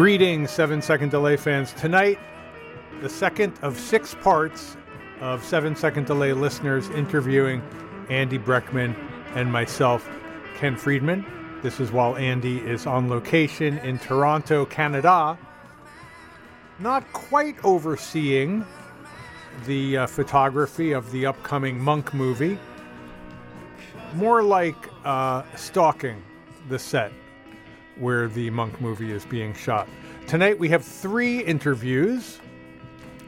[0.00, 1.74] Greetings, seven second delay fans.
[1.74, 2.18] Tonight,
[3.02, 4.78] the second of six parts
[5.20, 7.60] of seven second delay listeners interviewing
[8.08, 8.96] Andy Breckman
[9.34, 10.08] and myself,
[10.56, 11.26] Ken Friedman.
[11.60, 15.36] This is while Andy is on location in Toronto, Canada,
[16.78, 18.64] not quite overseeing
[19.66, 22.58] the uh, photography of the upcoming Monk movie,
[24.14, 26.22] more like uh, stalking
[26.70, 27.12] the set
[28.00, 29.88] where the Monk movie is being shot.
[30.26, 32.40] Tonight we have three interviews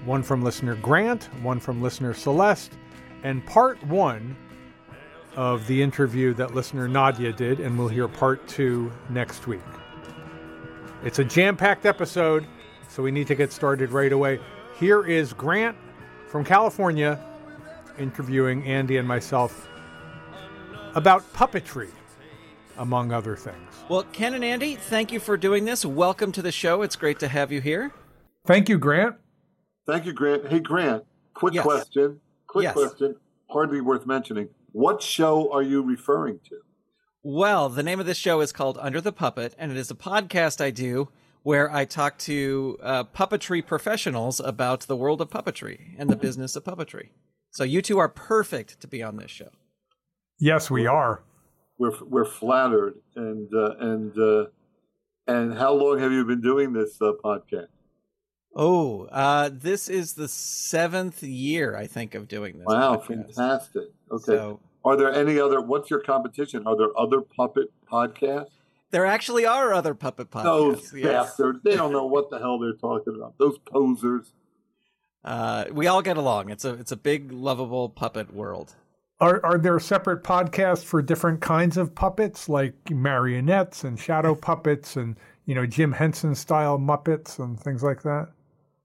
[0.05, 2.73] one from listener Grant, one from listener Celeste,
[3.23, 4.37] and part one
[5.37, 9.61] of the interview that listener Nadia did, and we'll hear part two next week.
[11.05, 12.47] It's a jam packed episode,
[12.89, 14.41] so we need to get started right away.
[14.79, 15.77] Here is Grant
[16.29, 17.25] from California
[17.99, 19.69] interviewing Andy and myself
[20.95, 21.91] about puppetry,
[22.79, 23.72] among other things.
[23.89, 25.85] Well, Ken and Andy, thank you for doing this.
[25.85, 26.83] Welcome to the show.
[26.83, 27.93] It's great to have you here.
[28.47, 29.17] Thank you, Grant.
[29.87, 30.49] Thank you, Grant.
[30.49, 31.65] Hey, Grant, quick Yes.
[31.65, 32.21] question.
[32.47, 32.75] Quick Yes.
[32.75, 33.17] question,
[33.51, 34.49] hardly worth mentioning.
[34.73, 36.61] What show are you referring to?
[37.23, 39.95] Well, the name of this show is called Under the Puppet, and it is a
[39.95, 41.09] podcast I do
[41.43, 46.57] where I talk to uh, puppetry professionals about the world of puppetry and the business
[46.57, 47.09] of puppetry.
[47.51, 49.51] So you two are perfect to be on this show.
[50.39, 51.23] Yes, we are.
[51.83, 54.45] We're we're flattered, and uh, and uh,
[55.27, 57.67] and how long have you been doing this uh, podcast?
[58.55, 62.67] Oh, uh, this is the seventh year, I think, of doing this.
[62.69, 63.07] Wow, podcast.
[63.09, 63.83] fantastic.
[64.13, 65.61] Okay, So are there any other?
[65.61, 66.69] What's your competition?
[66.69, 68.51] Are there other puppet podcasts?
[68.93, 70.45] there actually are other puppet podcasts.
[70.45, 71.31] Those yes.
[71.31, 71.61] bastards!
[71.65, 73.35] They don't know what the hell they're talking about.
[73.39, 74.33] Those posers.
[75.25, 76.51] Uh, we all get along.
[76.51, 78.77] It's a it's a big, lovable puppet world.
[79.23, 84.97] Are, are there separate podcasts for different kinds of puppets, like marionettes and shadow puppets
[84.97, 88.31] and, you know, Jim Henson style Muppets and things like that?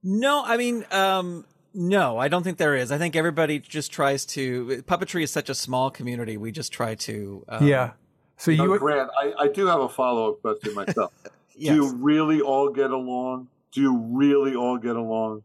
[0.03, 1.43] No, I mean, um,
[1.73, 2.91] no, I don't think there is.
[2.91, 4.83] I think everybody just tries to.
[4.87, 6.37] Puppetry is such a small community.
[6.37, 7.43] We just try to.
[7.49, 7.93] Um, yeah.
[8.37, 11.11] So Now, you, Grant, I, I do have a follow up question myself.
[11.59, 13.47] Yes, Do you really all get along?
[13.71, 15.41] Do you really all get along?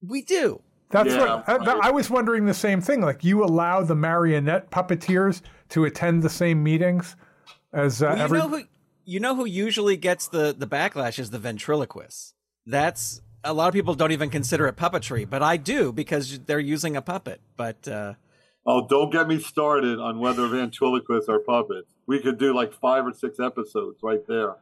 [0.00, 0.62] we do.
[0.92, 1.88] That's Yeah, what I.
[1.88, 3.00] I was wondering the same thing.
[3.00, 7.16] Like, you allow the marionette puppeteers to attend the same meetings
[7.72, 8.38] as uh, Well, you every.
[8.38, 8.62] know who
[9.04, 12.34] you know who usually gets the the backlash is the ventriloquist.
[12.66, 16.60] That's a lot of people don't even consider it puppetry, but I do because they're
[16.60, 17.40] using a puppet.
[17.56, 18.14] But uh,
[18.64, 21.92] Oh, don't get me started on whether ventriloquists are puppets.
[22.06, 24.56] We could do like five or six episodes right there.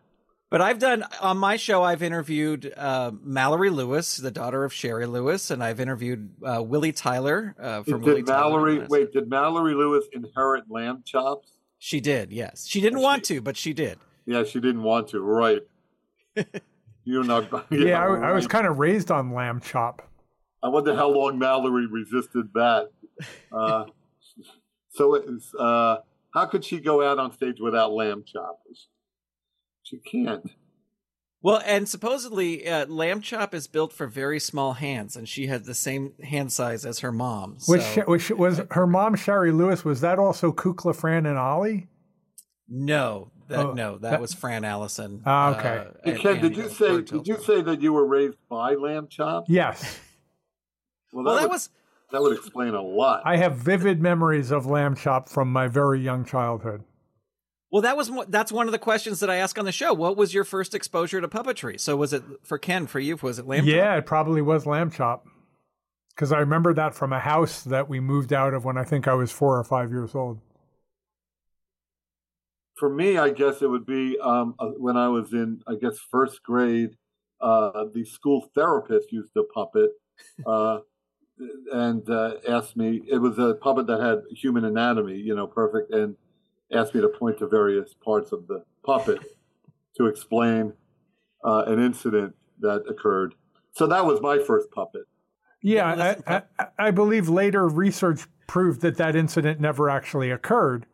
[0.51, 1.85] But I've done on my show.
[1.85, 6.91] I've interviewed uh, Mallory Lewis, the daughter of Shari Lewis, and I've interviewed uh, Willie
[6.93, 8.87] Tyler uh, from Willie did Mallory Tyler.
[8.91, 9.13] wait?
[9.13, 11.53] Did Mallory Lewis inherit lamb chops?
[11.79, 12.67] She did, yes.
[12.67, 13.99] She didn't She- want to, but she did.
[14.27, 15.21] Yeah, she didn't want to.
[15.21, 15.63] Right.
[17.05, 17.67] You're not.
[17.71, 20.03] yeah, I, I was kind of raised on lamb chop.
[20.63, 22.91] I wonder how long Mallory resisted that.
[23.53, 23.85] Uh,
[24.89, 25.97] so it is, uh,
[26.33, 28.89] how could she go out on stage without lamb chops?
[29.91, 30.49] She can't.
[31.43, 35.65] Well, and supposedly uh, Lamb Chop is built for very small hands, and she had
[35.65, 37.57] the same hand size as her mom.
[37.59, 37.73] So.
[38.07, 39.85] Was, she, was, her mom Shari Lewis?
[39.85, 41.89] Was that also Kukla, Fran, and Ollie?
[42.69, 45.23] no, that Oh, no, that, that- was Fran Allison.
[45.27, 45.79] Ah, okay.
[45.79, 49.09] uh, and Ken, did you say did you say that you were raised by lamb
[49.09, 49.45] Chop?
[49.49, 49.99] Yes.
[51.13, 51.71] Well, Well, that would, was
[52.13, 53.23] that would explain a lot.
[53.25, 56.85] I have vivid memories of lamb chop from my very young childhood.
[57.71, 59.95] Well, that was that's one of the questions that I ask on the show.
[59.95, 61.79] What was your first exposure to puppetry?
[61.79, 62.87] So was it for Ken?
[62.87, 63.61] For you, was it Lamb?
[63.61, 63.75] Chop?
[63.75, 65.27] Yeah, it probably was lamb chop.
[66.09, 69.07] Because I remember that from a house that we moved out of when I think
[69.07, 70.41] I was four or five years old.
[72.77, 75.99] For me, I guess it would be um, uh, when I was in, I guess,
[76.11, 76.97] first grade.
[77.41, 79.91] Uh, the school therapist used a puppet
[80.45, 80.81] uh,
[81.73, 83.03] and uh, asked me.
[83.09, 86.17] It was a puppet that had human anatomy, you know, perfect, and
[86.73, 89.19] asked me to point to various parts of the puppet
[89.97, 90.73] to explain
[91.45, 93.35] uh, an incident that occurred.
[93.73, 95.03] So that was my first puppet.
[95.63, 100.87] Yeah, Yeah, I, I, I believe later research proved that that incident never actually occurred.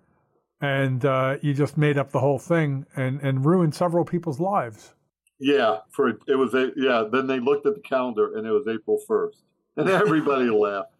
[0.60, 4.94] And uh, you just made up the whole thing and, and ruined several people's lives.
[5.38, 7.04] Yeah, for it was a yeah.
[7.12, 9.44] Then they looked at the calendar and it was April first,
[9.76, 10.92] and everybody laughed.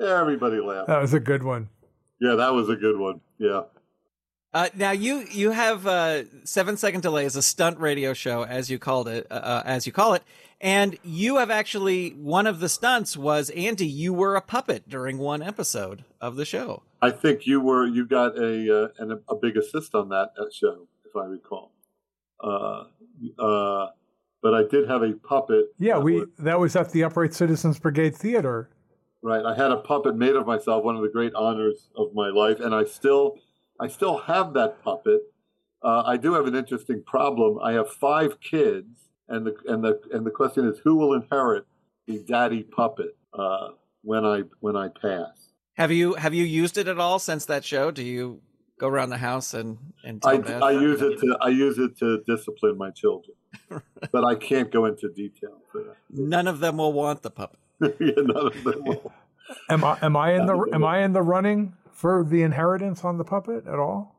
[0.00, 0.88] Everybody laughed.
[0.88, 1.68] That was a good one.
[2.18, 3.20] Yeah, that was a good one.
[3.38, 3.62] Yeah.
[4.56, 8.70] Uh, now you you have uh, seven second delay is a stunt radio show as
[8.70, 10.22] you called it uh, uh, as you call it,
[10.62, 13.86] and you have actually one of the stunts was Andy.
[13.86, 16.82] You were a puppet during one episode of the show.
[17.02, 20.44] I think you were you got a uh, an, a big assist on that uh,
[20.50, 21.72] show, if I recall.
[22.42, 22.84] Uh,
[23.38, 23.88] uh,
[24.42, 25.66] but I did have a puppet.
[25.78, 28.70] Yeah, that we was- that was at the Upright Citizens Brigade Theater.
[29.22, 29.44] right.
[29.44, 32.58] I had a puppet made of myself, one of the great honors of my life,
[32.60, 33.36] and I still,
[33.80, 35.20] I still have that puppet.
[35.82, 37.58] Uh, I do have an interesting problem.
[37.62, 41.66] I have five kids, and the and the and the question is, who will inherit
[42.06, 43.68] the daddy puppet uh,
[44.02, 45.52] when I when I pass?
[45.74, 47.90] Have you have you used it at all since that show?
[47.90, 48.40] Do you
[48.78, 51.98] go around the house and and tell I, I use it to I use it
[51.98, 53.36] to discipline my children,
[54.12, 55.96] but I can't go into detail for that.
[56.10, 57.60] None of them will want the puppet.
[57.80, 59.12] yeah, none of them will.
[59.68, 63.16] Am I am I in the am I in the running for the inheritance on
[63.16, 64.14] the puppet at all?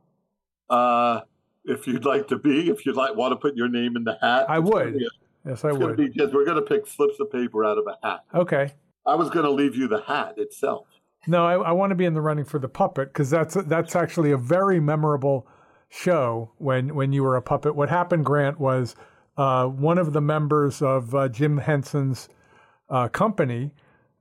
[0.69, 1.21] Uh,
[1.63, 4.17] if you'd like to be, if you'd like, want to put your name in the
[4.19, 4.97] hat, I would.
[4.97, 5.07] be-
[5.45, 5.97] Yes, I It's going to would.
[5.97, 8.21] be just we're going to pick slips of paper out of a hat.
[8.33, 8.73] Okay.
[9.05, 10.87] I was going to leave you the hat itself.
[11.25, 13.95] No, I, I want to be in the running for the puppet because that's that's
[13.95, 15.47] actually a very memorable
[15.87, 17.75] show when when you were a puppet.
[17.75, 18.95] What happened, Grant, was
[19.37, 22.27] uh, one of the members of uh, Jim Henson's
[22.89, 23.71] uh, company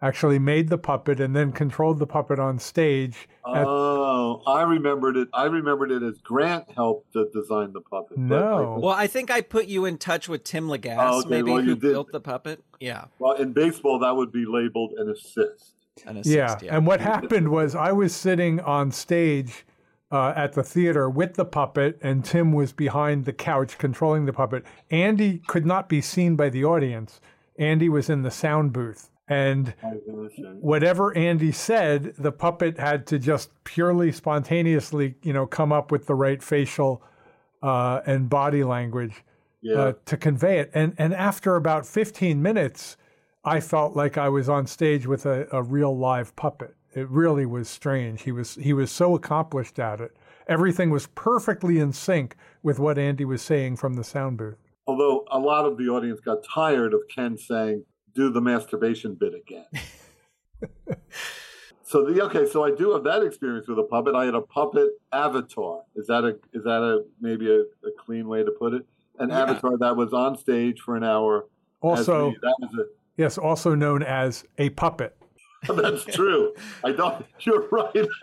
[0.02, 3.28] actually made the puppet and then controlled the puppet on stage.
[3.46, 5.28] At, Oh, I remembered it.
[5.32, 8.18] I remembered it as Grant helped to design the puppet.
[8.18, 8.74] No.
[8.74, 11.50] I- Well, I think I put you in touch with Tim Lagasse, Oh, okay, maybe
[11.52, 11.92] well, you who did.
[11.92, 12.62] built the puppet.
[12.80, 15.72] Yeah, well, in baseball, that would be labeled an assist.
[16.04, 16.34] an assist.
[16.36, 16.58] yeah.
[16.62, 19.64] Yeah, and what happened was I was sitting on stage
[20.12, 24.32] uh, at the theater with the puppet, and Tim was behind the couch controlling the
[24.32, 24.64] puppet.
[24.90, 27.20] Andy could not be seen by the audience.
[27.58, 29.08] Andy was in the sound booth.
[29.28, 30.58] And I was gonna say.
[30.60, 36.06] whatever Andy said, the puppet had to just purely spontaneously, you know, come up with
[36.06, 37.02] the right facial
[37.62, 39.24] uh, and body language
[39.62, 39.74] Yeah.
[39.76, 40.70] uh, to convey it.
[40.74, 42.96] And and after about 15 minutes,
[43.44, 46.74] I felt like I was on stage with a, a real live puppet.
[46.94, 48.22] It really was strange.
[48.22, 50.16] He was he was so accomplished at it.
[50.48, 54.56] Everything was perfectly in sync with what Andy was saying from the sound booth.
[54.86, 57.84] Although a lot of the audience got tired of Ken saying,
[58.16, 59.66] "Do the masturbation bit again."
[61.82, 64.14] so the okay, so I do have that experience with a puppet.
[64.14, 65.82] I had a puppet avatar.
[65.94, 68.86] Is that a is that a maybe a, a clean way to put it?
[69.18, 69.42] An Yeah.
[69.42, 71.46] avatar that was on stage for an hour.
[71.80, 72.36] Also, me.
[72.42, 72.86] that was
[73.16, 75.16] yes, also known as a puppet.
[75.68, 76.54] That's true.
[76.84, 77.24] I don't.
[77.40, 78.06] You're right.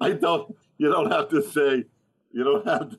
[0.00, 0.54] I don't.
[0.78, 1.84] You don't have to say.
[2.32, 2.90] You don't have.
[2.90, 2.98] To,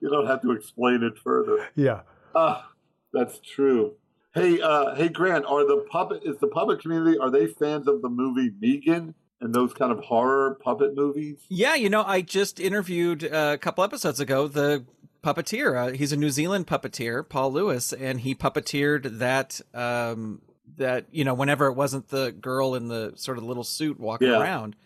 [0.00, 1.68] you don't have to explain it further.
[1.74, 2.00] Yeah.
[2.34, 2.70] Ah,
[3.12, 3.94] that's true.
[4.32, 5.44] Hey, uh, hey, Grant.
[5.44, 7.18] Are the puppet is the puppet community?
[7.18, 11.38] Are they fans of the movie Megan and those kind of horror puppet movies?
[11.48, 14.84] Yeah, you know, I just interviewed uh, a couple episodes ago the
[15.24, 15.76] puppeteer.
[15.88, 19.60] Uh, he's a New Zealand puppeteer, Paul Lewis, and he puppeteered that.
[19.74, 20.42] Um,
[20.76, 24.28] that you know, whenever it wasn't the girl in the sort of little suit walking
[24.28, 24.40] Yeah.
[24.40, 24.76] around.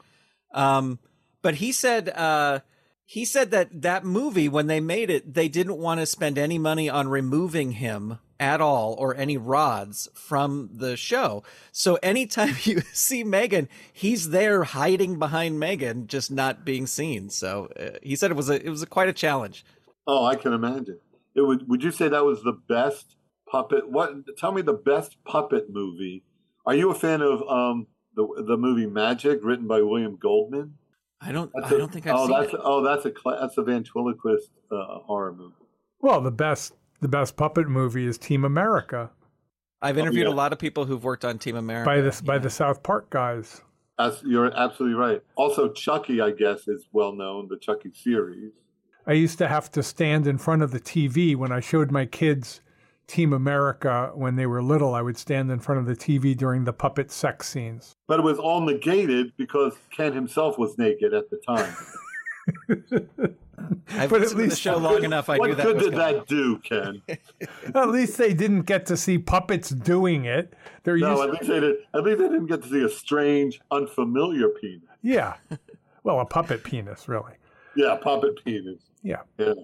[0.55, 0.99] Um,
[1.43, 2.61] but he said uh,
[3.05, 6.59] he said that that movie when they made it, they didn't want to spend any
[6.59, 11.43] money on removing him at all or any rods from the show.
[11.73, 17.31] So anytime you see Megan, he's there hiding behind Megan, just not being seen.
[17.31, 19.65] So uh, he said it was a it was a, quite a challenge.
[20.07, 20.99] Oh, I can imagine.
[21.35, 21.69] It would.
[21.69, 23.17] Would you say that was the best
[23.51, 23.91] puppet?
[23.91, 24.13] What?
[24.39, 26.23] Tell me the best puppet movie.
[26.67, 30.75] Are you a fan of um the the movie Magic, written by William Goldman?
[31.21, 32.61] I don't That's I a- don't think I've oh, seen that's it.
[32.63, 35.55] oh, that's a that's a ventriloquist uh, horror movie.
[36.01, 39.11] Well, the best the best puppet movie is Team America
[39.85, 40.33] I've oh, interviewed yeah.
[40.33, 41.85] a lot of people who've worked on Team America.
[41.85, 43.61] by the by the South Park guys.
[43.99, 45.23] That's, you're absolutely right.
[45.37, 47.47] Also, Chucky, I guess, is well known.
[47.49, 48.53] The Chucky series.
[49.07, 52.07] I used to have to stand in front of the TV when I showed my
[52.07, 52.63] kids
[53.07, 54.95] Team America when they were little.
[54.95, 57.95] I would stand in front of the TV during the puppet sex scenes.
[58.09, 61.77] But it was all negated because Ken himself was naked at the time.
[63.97, 65.29] I've but at listened to the least- show long enough.
[65.31, 66.17] I what knew that good did coming.
[66.17, 67.03] that do, Ken?
[67.75, 70.53] At least they didn't get to see puppets doing it.
[70.83, 71.77] They're No, used, at least they did.
[71.95, 74.83] At least they didn't get to see a strange, unfamiliar penis.
[75.03, 75.35] yeah.
[76.03, 77.33] Well, a puppet penis, really.
[77.75, 78.79] Yeah, puppet penis.
[79.03, 79.23] Yeah.
[79.39, 79.55] Yeah.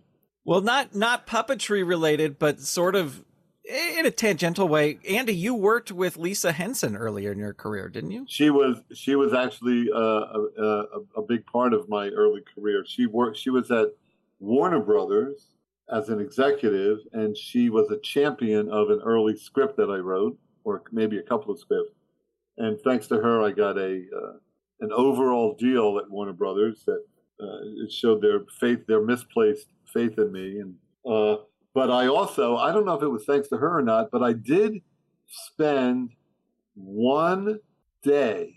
[0.46, 3.22] Well, not not puppetry related, but sort of
[3.70, 4.98] in a tangential way.
[5.08, 8.24] Andy, you worked with Lisa Henson earlier in your career, didn't you?
[8.28, 10.84] She was she was actually uh, a,
[11.16, 12.84] a, big part of my early career.
[12.86, 13.38] She worked.
[13.38, 13.88] She was at
[14.38, 15.46] Warner Brothers
[15.92, 20.38] as an executive, and she was a champion of an early script that I wrote,
[20.64, 21.94] or maybe a couple of scripts.
[22.58, 24.32] And thanks to her, I got a uh,
[24.80, 27.04] an overall deal at Warner Brothers that
[27.40, 30.60] uh, it showed their faith, their misplaced faith in me.
[30.60, 30.74] And
[31.06, 31.42] uh,
[31.74, 34.22] but I also I don't know if it was thanks to her or not, but
[34.22, 34.82] I did
[35.26, 36.10] spend
[36.74, 37.60] one
[38.02, 38.54] day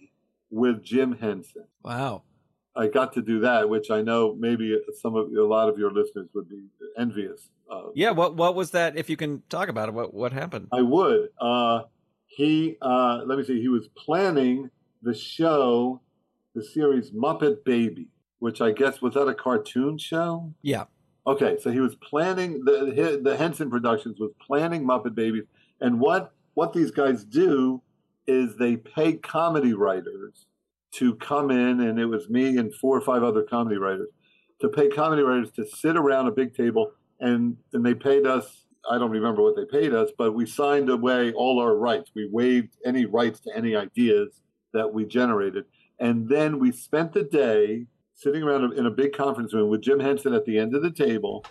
[0.50, 1.66] with Jim Henson.
[1.84, 2.24] Wow.
[2.76, 5.92] I got to do that, which I know maybe some of a lot of your
[5.92, 6.64] listeners would be
[6.98, 7.92] envious of.
[7.96, 8.98] Yeah, what what was that?
[8.98, 10.70] If you can talk about it, what what happened?
[10.72, 11.30] I would.
[11.40, 11.84] Uh,
[12.26, 13.62] he uh, let me see.
[13.62, 14.72] He was planning
[15.04, 16.02] the show,
[16.56, 18.08] the series Muppet Baby,
[18.40, 20.54] which I guess was that a cartoon show?
[20.64, 20.86] Yeah.
[21.26, 25.46] Okay, so he was planning the the Henson Productions was planning Muppet Babies,
[25.80, 27.82] and what what these guys do
[28.28, 30.46] is they pay comedy writers
[30.96, 34.10] to come in, and it was me and four or five other comedy writers
[34.60, 38.66] to pay comedy writers to sit around a big table, and and they paid us.
[38.90, 42.12] I don't remember what they paid us, but we signed away all our rights.
[42.14, 44.42] We waived any rights to any ideas
[44.74, 45.64] that we generated,
[46.00, 47.88] and then we spent the day
[48.24, 50.92] sitting around in a big conference room with Jim Henson at the end of the
[50.92, 51.46] table,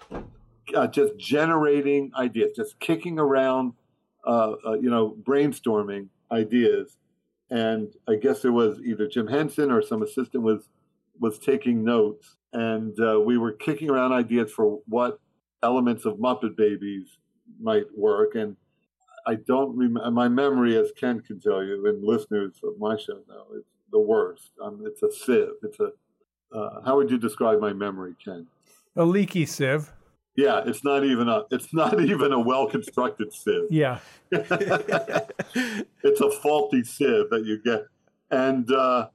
[0.74, 3.74] uh, just generating ideas, just kicking around,
[4.26, 6.96] uh, uh, you know, brainstorming ideas
[7.52, 10.70] and I guess it was either Jim Henson or some assistant was
[11.20, 15.20] was taking notes, and uh, we were kicking around ideas for what
[15.62, 17.18] elements of Muppet Babies
[17.60, 18.34] might work.
[18.34, 18.56] And
[19.26, 23.20] I don't remember my memory, as Ken can tell you, and listeners of my show
[23.28, 24.52] know, it's the worst.
[24.60, 25.58] Um, it's a sieve.
[25.62, 25.90] It's a
[26.52, 28.46] uh, how would you describe my memory, Ken?
[28.96, 29.92] A leaky sieve.
[30.36, 33.66] Yeah, it's not even a it's not even a well constructed sieve.
[33.70, 33.98] Yeah,
[34.30, 37.84] it's a faulty sieve that you get,
[38.30, 39.08] and uh,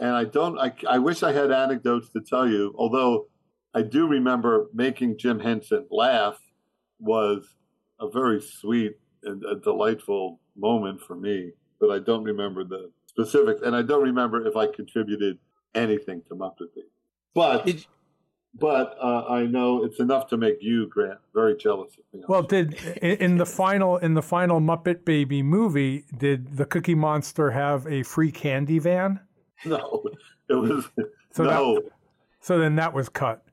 [0.00, 0.58] and I don't.
[0.58, 2.74] I, I wish I had anecdotes to tell you.
[2.76, 3.26] Although
[3.74, 6.38] I do remember making Jim Henson laugh
[6.98, 7.46] was
[8.00, 11.52] a very sweet and a delightful moment for me.
[11.80, 15.38] But I don't remember the specifics, and I don't remember if I contributed
[15.74, 16.68] anything to Muppet
[17.34, 17.86] But did,
[18.58, 22.24] but uh, I know it's enough to make you, Grant, very jealous of me.
[22.28, 27.50] Well, did in the final in the final Muppet Baby movie, did the Cookie Monster
[27.50, 29.20] have a free candy van?
[29.64, 30.04] No,
[30.48, 30.88] it was
[31.32, 31.74] so no.
[31.74, 31.90] That,
[32.40, 33.44] so then that was cut.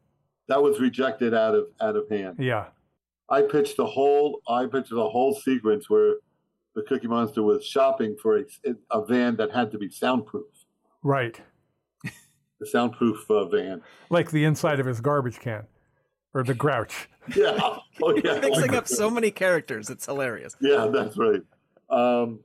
[0.48, 2.36] That was rejected out of out of hand.
[2.38, 2.66] Yeah,
[3.30, 4.42] I pitched the whole.
[4.48, 6.16] I pitched the whole sequence where
[6.76, 8.44] the Cookie Monster was shopping for a,
[8.92, 10.46] a van that had to be soundproof.
[11.02, 11.42] Right
[12.62, 15.64] the soundproof uh, van, like the inside of his garbage can,
[16.34, 17.10] or the grouch.
[17.36, 17.58] yeah,
[18.02, 18.40] oh, yeah.
[18.42, 19.90] mixing up so many characters.
[19.90, 20.56] It's hilarious.
[20.62, 21.42] Yeah, that's right.
[21.90, 22.40] Um,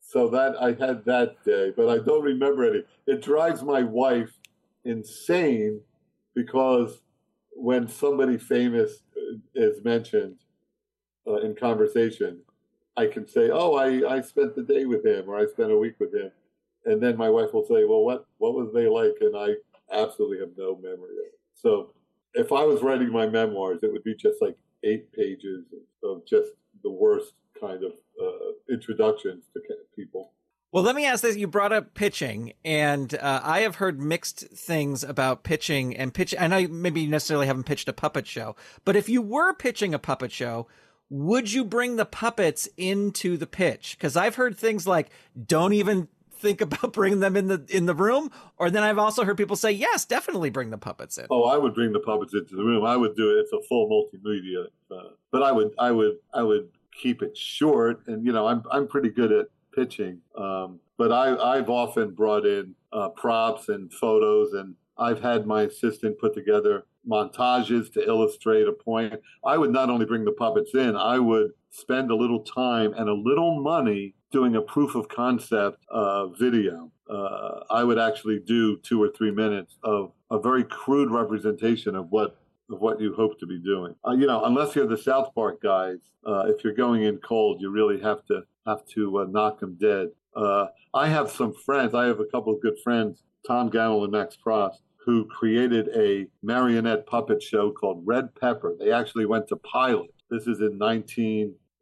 [0.00, 2.82] so that I had that day, but I don't remember any.
[3.06, 4.36] It drives my wife
[4.84, 5.80] insane
[6.34, 7.00] because
[7.52, 9.04] when somebody famous
[9.54, 10.36] is mentioned
[11.26, 12.40] uh, in conversation,
[12.96, 15.78] I can say, "Oh, I, I spent the day with him," or "I spent a
[15.78, 16.32] week with him,"
[16.84, 19.54] and then my wife will say, "Well, what what was they like?" And I
[19.92, 21.38] absolutely have no memory of it.
[21.54, 21.92] So
[22.34, 25.64] if I was writing my memoirs, it would be just like eight pages
[26.02, 26.50] of just
[26.82, 29.60] the worst kind of uh, introductions to
[29.94, 30.32] people.
[30.72, 31.36] Well, let me ask this.
[31.36, 36.34] You brought up pitching, and uh, I have heard mixed things about pitching and pitch.
[36.38, 39.92] I know maybe you necessarily haven't pitched a puppet show, but if you were pitching
[39.92, 40.66] a puppet show,
[41.10, 43.98] would you bring the puppets into the pitch?
[43.98, 45.10] Because I've heard things like,
[45.46, 46.08] don't even
[46.42, 48.30] think about bringing them in the in the room?
[48.58, 51.26] Or then I've also heard people say, yes, definitely bring the puppets in.
[51.30, 52.84] Oh, I would bring the puppets into the room.
[52.84, 53.40] I would do it.
[53.40, 56.68] It's a full multimedia, uh, but I would I would I would
[57.00, 58.02] keep it short.
[58.08, 62.44] And you know, I'm I'm pretty good at pitching, um, but I I've often brought
[62.44, 68.68] in uh, props and photos, and I've had my assistant put together montages to illustrate
[68.68, 69.14] a point.
[69.44, 73.08] I would not only bring the puppets in, I would spend a little time and
[73.08, 76.90] a little money doing a proof of concept uh, video.
[77.08, 82.10] Uh, I would actually do two or three minutes of a very crude representation of
[82.10, 82.38] what
[82.70, 83.94] of what you hope to be doing.
[84.06, 87.60] Uh, you know, unless you're the South Park guys, uh, if you're going in cold,
[87.60, 90.08] you really have to have to uh, knock them dead.
[90.34, 91.94] Uh, I have some friends.
[91.94, 96.26] I have a couple of good friends, Tom Gammill and Max Pross, who created a
[96.42, 98.74] marionette puppet show called Red Pepper.
[98.78, 100.14] They actually went to pilot.
[100.30, 100.78] This is in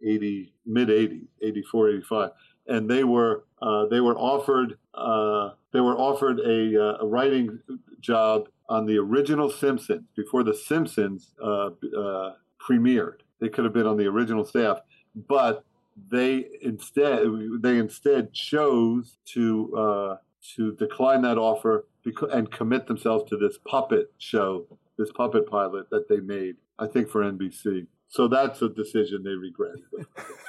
[0.00, 2.30] 1980, mid 80s, 84, 85.
[2.66, 7.60] And they were uh, they were offered uh, they were offered a, uh, a, writing
[8.00, 13.20] job on the original Simpsons before the Simpsons uh, uh, premiered.
[13.40, 14.80] They could have been on the original staff,
[15.28, 15.64] but
[16.10, 17.20] they instead
[17.60, 20.16] they instead chose to uh,
[20.56, 21.86] to decline that offer
[22.32, 24.66] and commit themselves to this puppet show,
[24.98, 27.86] this puppet pilot that they made, I think for NBC.
[28.10, 29.76] So that's a decision they regret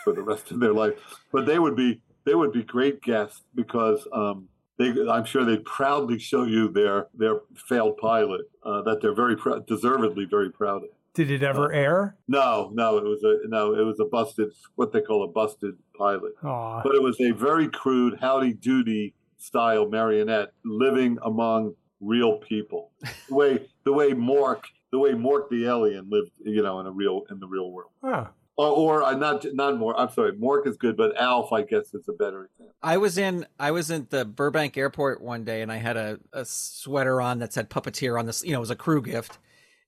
[0.03, 0.93] for the rest of their life.
[1.31, 5.63] But they would be they would be great guests because um, they, I'm sure they'd
[5.63, 10.83] proudly show you their their failed pilot uh, that they're very pr- deservedly very proud
[10.83, 10.89] of.
[11.13, 12.17] Did it ever uh, air?
[12.27, 12.97] No, no.
[12.97, 13.75] It was a no.
[13.75, 16.33] It was a busted, what they call a busted pilot.
[16.43, 16.83] Aww.
[16.83, 22.91] But it was a very crude Howdy Doody style marionette living among real people.
[23.29, 26.91] The way the way Mork the way Mork the alien lived, you know, in a
[26.91, 27.91] real in the real world.
[28.03, 28.27] Huh.
[28.57, 29.95] Or, or uh, not not Mork.
[29.97, 32.75] I'm sorry, Mork is good, but Alf, I guess, is a better example.
[32.83, 36.19] I was in I was in the Burbank airport one day and I had a,
[36.33, 39.37] a sweater on that said puppeteer on this you know it was a crew gift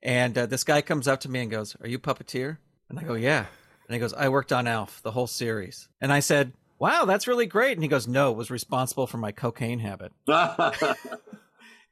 [0.02, 2.58] and uh, this guy comes up to me and goes are you puppeteer
[2.90, 3.46] and I go yeah
[3.88, 7.28] and he goes I worked on Alf the whole series and I said wow that's
[7.28, 10.12] really great and he goes no was responsible for my cocaine habit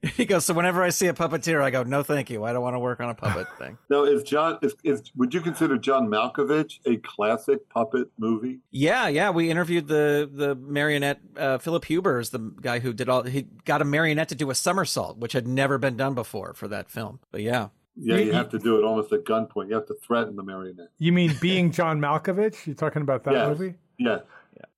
[0.15, 2.63] he goes so whenever I see a puppeteer I go no thank you I don't
[2.63, 5.77] want to work on a puppet thing No, is John is, is would you consider
[5.77, 8.59] John Malkovich a classic puppet movie?
[8.71, 13.09] yeah yeah we interviewed the the marionette uh, Philip Huber is the guy who did
[13.09, 16.53] all he got a marionette to do a somersault which had never been done before
[16.53, 19.67] for that film but yeah Yeah, You- you have to do it almost at gunpoint.
[19.69, 20.89] You have to threaten the marionette.
[20.97, 22.65] You mean being John Malkovich?
[22.65, 23.49] You're talking about that Yes.
[23.49, 23.75] movie?
[23.99, 24.19] Yeah.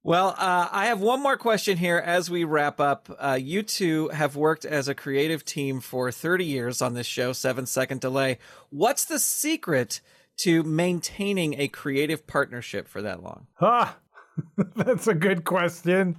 [0.06, 3.10] Well, uh, I have one more question here as we wrap up.
[3.18, 7.32] Uh, you two have worked as a creative team for 30 years on this show,
[7.32, 8.38] Seven Second Delay.
[8.70, 10.02] What's the secret
[10.40, 13.48] to maintaining a creative partnership for that long?
[13.62, 13.96] Ah,
[14.76, 16.18] that's a good question.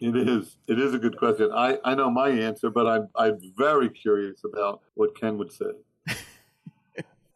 [0.00, 0.56] It is.
[0.66, 1.50] It is a good question.
[1.54, 5.72] I, I know my answer, but I'm I'm very curious about what Ken would say.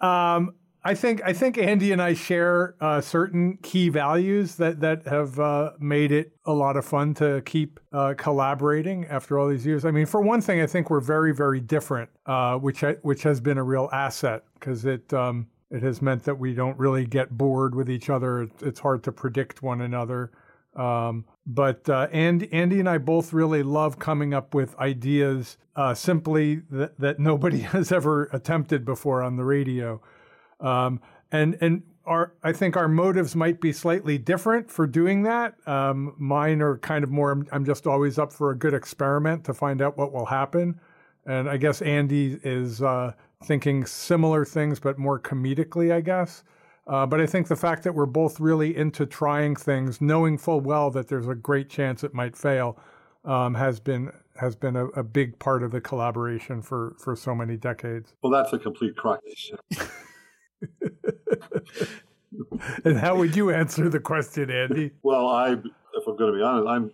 [0.01, 5.07] Um, I think I think Andy and I share uh, certain key values that that
[5.07, 9.67] have uh, made it a lot of fun to keep uh, collaborating after all these
[9.67, 9.85] years.
[9.85, 13.23] I mean, for one thing, I think we're very very different, uh, which I, which
[13.25, 17.05] has been a real asset because it um, it has meant that we don't really
[17.05, 18.49] get bored with each other.
[18.63, 20.31] It's hard to predict one another.
[20.77, 25.95] Um, but uh, and Andy and I both really love coming up with ideas uh,
[25.95, 30.01] simply that nobody has ever attempted before on the radio.
[30.61, 31.01] Um,
[31.33, 35.55] and and our I think our motives might be slightly different for doing that.
[35.67, 37.31] Um, mine are kind of more.
[37.31, 40.81] I'm, I'm just always up for a good experiment to find out what will happen.
[41.27, 43.13] And I guess Andy is uh,
[43.45, 46.43] thinking similar things, but more comedically, I guess.
[46.87, 50.61] Uh, but I think the fact that we're both really into trying things, knowing full
[50.61, 52.79] well that there's a great chance it might fail,
[53.25, 57.35] um, has been has been a, a big part of the collaboration for for so
[57.35, 58.15] many decades.
[58.23, 59.21] Well, that's a complete crock.
[62.85, 64.93] And how would you answer the question, Andy?
[65.03, 66.91] Well, I, if I'm going to be honest, I'm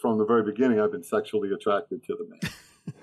[0.00, 0.80] from the very beginning.
[0.80, 2.94] I've been sexually attracted to the man.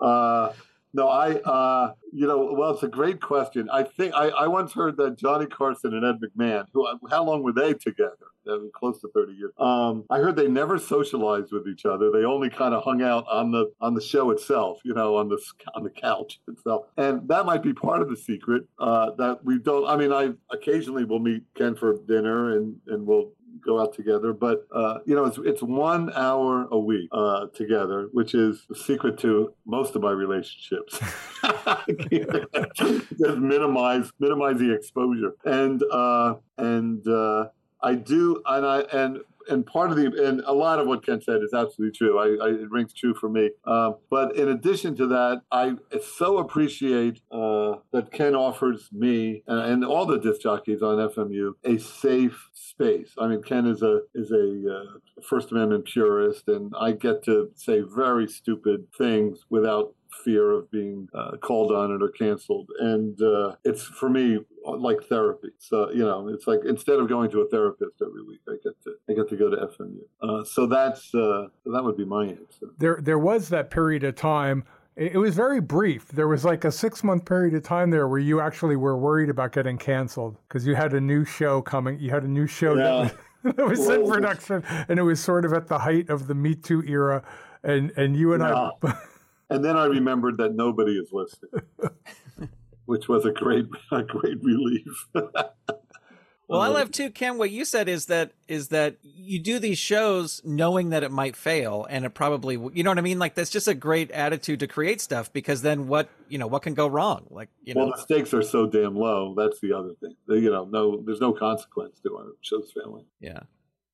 [0.00, 0.52] uh,
[0.94, 3.68] no, I, uh, you know, well, it's a great question.
[3.68, 7.42] I think I, I once heard that Johnny Carson and Ed McMahon, who, how long
[7.42, 8.16] were they together?
[8.74, 9.52] Close to 30 years.
[9.58, 12.12] Um, I heard they never socialized with each other.
[12.12, 15.30] They only kind of hung out on the on the show itself, you know, on
[15.30, 15.38] the
[15.74, 16.84] on the couch itself.
[16.98, 19.86] And that might be part of the secret uh, that we don't.
[19.86, 24.32] I mean, I occasionally will meet Ken for dinner and and we'll go out together.
[24.32, 28.76] But uh, you know, it's it's one hour a week uh, together, which is the
[28.76, 30.98] secret to most of my relationships.
[32.10, 37.46] Just minimize minimize the exposure, and uh, and uh,
[37.82, 39.20] I do, and I and.
[39.48, 42.18] And part of the and a lot of what Ken said is absolutely true.
[42.18, 43.50] I, I it rings true for me.
[43.66, 49.72] Um, but in addition to that, I so appreciate uh, that Ken offers me and,
[49.72, 53.12] and all the disc jockeys on FMU a safe space.
[53.18, 57.50] I mean, Ken is a is a uh, First Amendment purist, and I get to
[57.54, 62.68] say very stupid things without fear of being uh, called on it or canceled.
[62.78, 65.48] And uh, it's for me like therapy.
[65.58, 68.74] So you know, it's like instead of going to a therapist every week, I get
[69.14, 69.98] I get to go to FMU.
[70.20, 72.66] Uh, so that's uh, that would be my answer.
[72.78, 74.64] There, there was that period of time.
[74.96, 76.08] It was very brief.
[76.08, 79.28] There was like a six month period of time there where you actually were worried
[79.28, 81.98] about getting canceled because you had a new show coming.
[81.98, 83.10] You had a new show Yeah.
[83.42, 86.34] that, that was in production, and it was sort of at the height of the
[86.34, 87.22] Me Too era.
[87.62, 88.70] And and you and I,
[89.50, 91.62] And then I remembered that nobody is listening,
[92.86, 95.06] which was a great a great relief.
[96.46, 97.38] Well, I Um, love too, Ken.
[97.38, 101.36] What you said is that is that you do these shows knowing that it might
[101.36, 103.18] fail, and it probably, you know what I mean.
[103.18, 106.62] Like that's just a great attitude to create stuff because then what you know what
[106.62, 107.26] can go wrong?
[107.30, 109.34] Like you know, well, the stakes are so damn low.
[109.34, 110.14] That's the other thing.
[110.28, 113.06] You know, no, there's no consequence to our Shows failing.
[113.20, 113.40] yeah.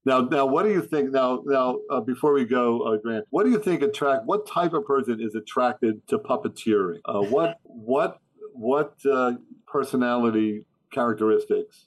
[0.06, 1.12] Now, now, what do you think?
[1.12, 4.24] Now, now, uh, before we go, uh, Grant, what do you think attract?
[4.24, 7.00] What type of person is attracted to puppeteering?
[7.04, 8.18] Uh, what, what,
[8.54, 9.32] what uh,
[9.66, 11.84] personality characteristics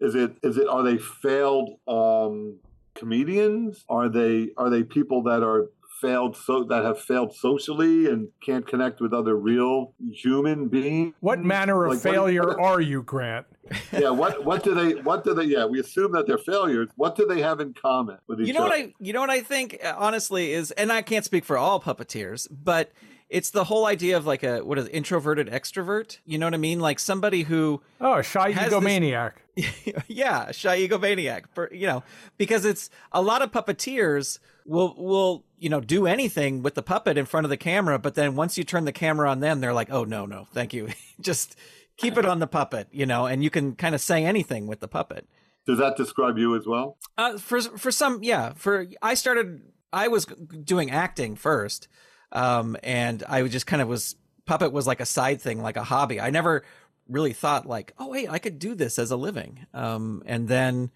[0.00, 0.36] is it?
[0.42, 0.68] Is it?
[0.68, 2.58] Are they failed um,
[2.94, 3.84] comedians?
[3.88, 4.50] Are they?
[4.56, 5.66] Are they people that are
[6.00, 11.12] failed so that have failed socially and can't connect with other real human beings?
[11.20, 13.46] what manner of Like, failure what- are you, Grant?
[13.92, 14.10] yeah.
[14.10, 14.44] What?
[14.44, 15.00] What do they?
[15.00, 15.44] What do they?
[15.44, 15.64] Yeah.
[15.66, 16.88] We assume that they're failures.
[16.96, 18.70] What do they have in common with each You know other?
[18.70, 21.58] what I you know what I think uh, honestly is and I can't speak for
[21.58, 22.92] all puppeteers, but
[23.28, 26.18] it's the whole idea of like a what is it, introverted extrovert.
[26.24, 26.80] You know what I mean?
[26.80, 29.32] Like somebody who Oh, a shy Has this- egomaniac.
[30.08, 31.44] yeah, shy egomaniac.
[31.52, 32.02] For, you know,
[32.36, 37.18] because it's a lot of puppeteers will will you know do anything with the puppet
[37.18, 39.72] in front of the camera, but then once you turn the camera on them, they're
[39.74, 40.88] like, oh no no, thank you,
[41.20, 41.56] just
[41.96, 44.78] keep it on the puppet, you know, and you can kind of say anything with
[44.80, 45.26] the puppet.
[45.66, 46.96] Does that describe you as well?
[47.18, 48.52] Uh, for for some, yeah.
[48.54, 49.60] For I started,
[49.92, 51.88] I was doing acting first,
[52.32, 55.84] um, and I just kind of was puppet was like a side thing, like a
[55.84, 56.20] hobby.
[56.20, 56.64] I never
[57.08, 59.66] really thought like, oh wait, I could do this as a living.
[59.72, 60.90] Um, and then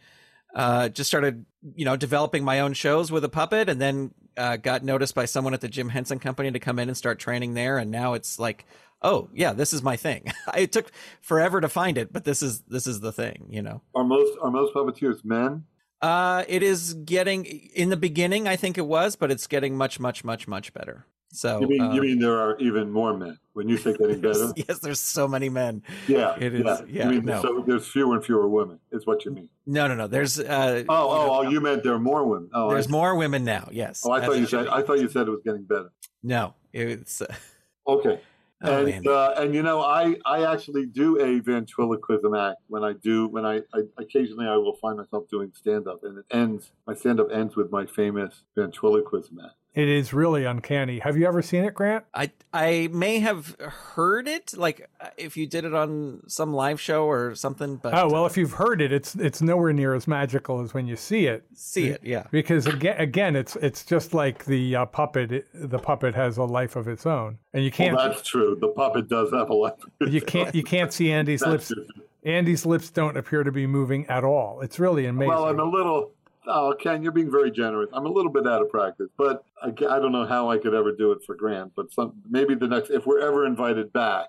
[0.54, 4.56] uh, just started, you know, developing my own shows with a puppet, and then uh,
[4.56, 7.54] got noticed by someone at the Jim Henson Company to come in and start training
[7.54, 7.78] there.
[7.78, 8.66] And now it's like,
[9.00, 10.32] oh yeah, this is my thing.
[10.56, 10.90] it took
[11.20, 13.80] forever to find it, but this is this is the thing, you know.
[13.94, 15.64] Are most are most puppeteers men?
[16.02, 18.48] Uh, it is getting in the beginning.
[18.48, 21.06] I think it was, but it's getting much, much, much, much better.
[21.34, 24.20] So You mean uh, you mean there are even more men when you say getting
[24.28, 24.52] better?
[24.54, 25.82] yes, there's so many men.
[26.06, 27.40] Yeah, It is- Yeah, yeah, You mean no.
[27.42, 28.78] so there's fewer and fewer women?
[28.90, 29.48] Is what you mean?
[29.66, 30.06] No, no, no.
[30.06, 31.42] There's uh, Oh, oh, oh!
[31.50, 32.50] You meant there are more women.
[32.52, 33.68] Oh, there's more women now.
[33.72, 34.02] Yes.
[34.04, 34.70] oh, I thought you said be.
[34.70, 35.90] I thought you said it was getting better.
[36.22, 36.54] no.
[36.74, 37.26] It's uh,
[37.86, 38.20] Okay.
[38.62, 42.92] oh, and uh, and you know I I actually do a ventriloquism act when I
[42.94, 46.70] do when I, I occasionally I will find myself doing stand up and it ends
[46.86, 49.54] my stand up ends with my famous ventriloquism act.
[49.74, 50.98] It is really uncanny.
[50.98, 52.04] Have you ever seen it, Grant?
[52.12, 56.78] I I may have heard it, like uh, if you did it on some live
[56.78, 57.76] show or something.
[57.76, 60.86] But Oh well, if you've heard it, it's it's nowhere near as magical as when
[60.86, 61.44] you see it.
[61.54, 62.24] see it, yeah.
[62.30, 65.32] Because again, again, it's it's just like the uh, puppet.
[65.32, 68.58] It, the puppet has a life of its own, and you can't Well, that's true.
[68.60, 69.72] The puppet does have a life.
[70.00, 71.68] you can't you can't see Andy's lips.
[71.68, 71.86] true.
[72.24, 74.60] Andy's lips don't appear to be moving at all.
[74.60, 75.30] It's really amazing.
[75.30, 76.12] Well, I'm a little.
[76.46, 77.88] Oh, Ken, you're being very generous.
[77.92, 80.74] I'm a little bit out of practice, but I, I don't know how I could
[80.74, 81.72] ever do it for Grant.
[81.76, 84.26] But some maybe the next, if we're ever invited back,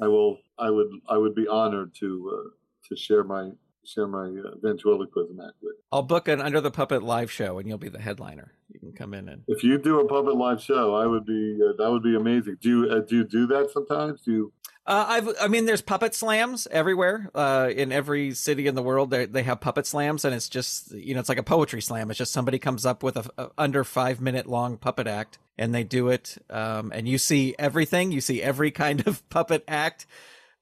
[0.00, 0.38] I will.
[0.58, 0.88] I would.
[1.08, 2.50] I would be honored to uh,
[2.88, 3.50] to share my
[3.86, 5.74] share my uh, ventriloquism act with.
[5.92, 8.52] I'll book an Under the Puppet live show, and you'll be the headliner.
[8.72, 11.58] You can come in and If you do a puppet live show, I would be.
[11.62, 12.58] Uh, that would be amazing.
[12.60, 14.20] Do you uh, do you do that sometimes?
[14.22, 14.52] Do you?
[14.86, 17.30] Uh, I've, I mean, there's puppet slams everywhere.
[17.34, 20.92] Uh, in every city in the world, they they have puppet slams, and it's just
[20.92, 22.10] you know, it's like a poetry slam.
[22.10, 25.74] It's just somebody comes up with a, a under five minute long puppet act, and
[25.74, 26.36] they do it.
[26.50, 28.12] Um, and you see everything.
[28.12, 30.06] You see every kind of puppet act.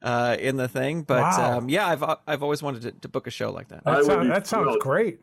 [0.03, 1.59] Uh, in the thing, but Wow.
[1.59, 3.83] um, yeah, I've I've always wanted to, to book a show like that.
[3.87, 4.81] I that, sound, that sounds thrilled.
[4.81, 5.21] great.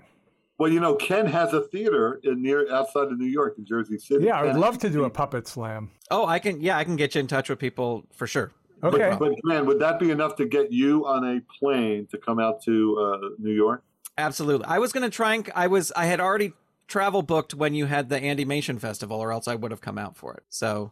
[0.58, 3.98] Well, you know, Ken has a theater in near outside of New York, in Jersey
[3.98, 4.26] City.
[4.26, 5.92] Yeah, I would Ken- love to do a puppet slam.
[6.10, 8.52] Oh, I can yeah, I can get you in touch with people for sure.
[8.82, 9.10] Okay.
[9.10, 12.40] But, but man, would that be enough to get you on a plane to come
[12.40, 13.84] out to uh, New York?
[14.18, 14.66] Absolutely.
[14.68, 16.54] I was going to try and I was I had already
[16.88, 20.16] travel booked when you had the Animation Festival, or else I would have come out
[20.16, 20.44] for it.
[20.50, 20.92] So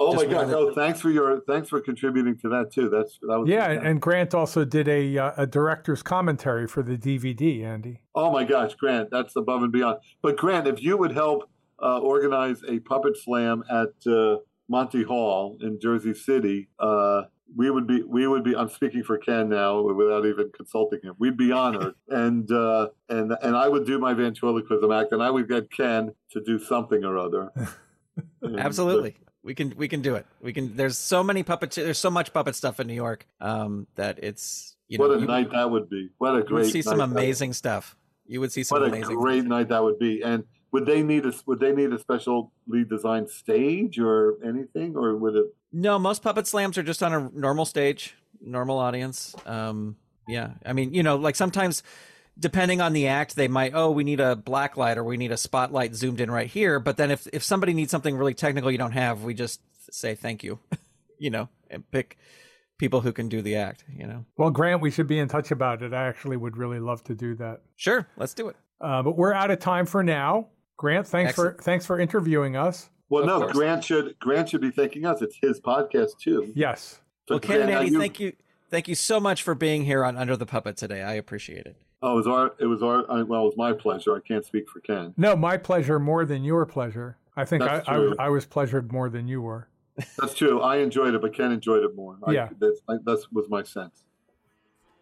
[0.00, 0.48] Oh Just my God!
[0.48, 2.88] No, Oh, thanks for your thanks for contributing to that too.
[2.88, 6.96] That's that was Yeah, and Grant also did a uh, a director's commentary for the
[6.96, 7.64] DVD.
[7.64, 8.00] Andy.
[8.14, 9.98] Oh my gosh, Grant, that's above and beyond.
[10.20, 11.48] But Grant, if you would help
[11.80, 17.22] uh, organize a puppet slam at uh, Monty Hall in Jersey City, uh,
[17.56, 18.56] we would be we would be.
[18.56, 21.14] I'm speaking for Ken now without even consulting him.
[21.20, 25.30] We'd be honored, and uh, and and I would do my ventriloquism act, and I
[25.30, 27.52] would get Ken to do something or other.
[28.42, 30.26] And, uh, absolutely, we can we can do it.
[30.40, 30.74] We can.
[30.74, 31.72] There's so many puppet.
[31.72, 35.20] There's so much puppet stuff in New York um, that it's you know what a
[35.20, 36.08] you, night that would be!
[36.18, 36.48] What a great night.
[36.48, 37.96] you would great see some amazing stuff.
[38.26, 39.46] You would see some What a great things.
[39.46, 40.22] night that would be!
[40.22, 44.96] And would they need a would they need a special lead design stage or anything,
[44.96, 45.54] or would it?
[45.72, 49.34] No, most puppet slams are just on a normal stage, normal audience.
[49.44, 51.82] Um, yeah, I mean, you know, like sometimes
[52.38, 55.32] depending on the act, they might, oh, we need a black light or we need
[55.32, 56.78] a spotlight zoomed in right here.
[56.80, 60.14] But then if if somebody needs something really technical you don't have, we just say
[60.14, 60.58] thank you,
[61.18, 62.18] you know, and pick
[62.78, 63.84] people who can do the act.
[63.94, 65.92] You know, Well, Grant, we should be in touch about it.
[65.92, 67.60] I actually would really love to do that.
[67.76, 68.56] sure, let's do it.
[68.80, 70.48] Uh, but we're out of time for now.
[70.76, 72.90] Grant, thanks for thanks for interviewing us.
[73.08, 73.52] Well, Of no, course.
[73.52, 75.22] Grant should Grant should be thanking us.
[75.22, 76.52] It's his podcast too.
[76.56, 77.00] Yes.
[77.28, 78.32] So Well, Ken and Andy, you- thank you.
[78.70, 81.00] Thank you so much for being here on Under the Puppet today.
[81.02, 81.76] I appreciate it.
[82.06, 84.14] Oh, it was our it was our I- well, it was my pleasure.
[84.14, 85.14] I can't speak for Ken.
[85.16, 87.16] No, my pleasure more than your pleasure.
[87.34, 88.12] I think I, That's I.
[88.18, 89.68] I was pleasured more than you were.
[90.18, 90.60] That's true.
[90.60, 92.18] I enjoyed it, but Ken enjoyed it more.
[92.30, 92.50] Yeah.
[92.60, 94.04] that's I, that was my sense.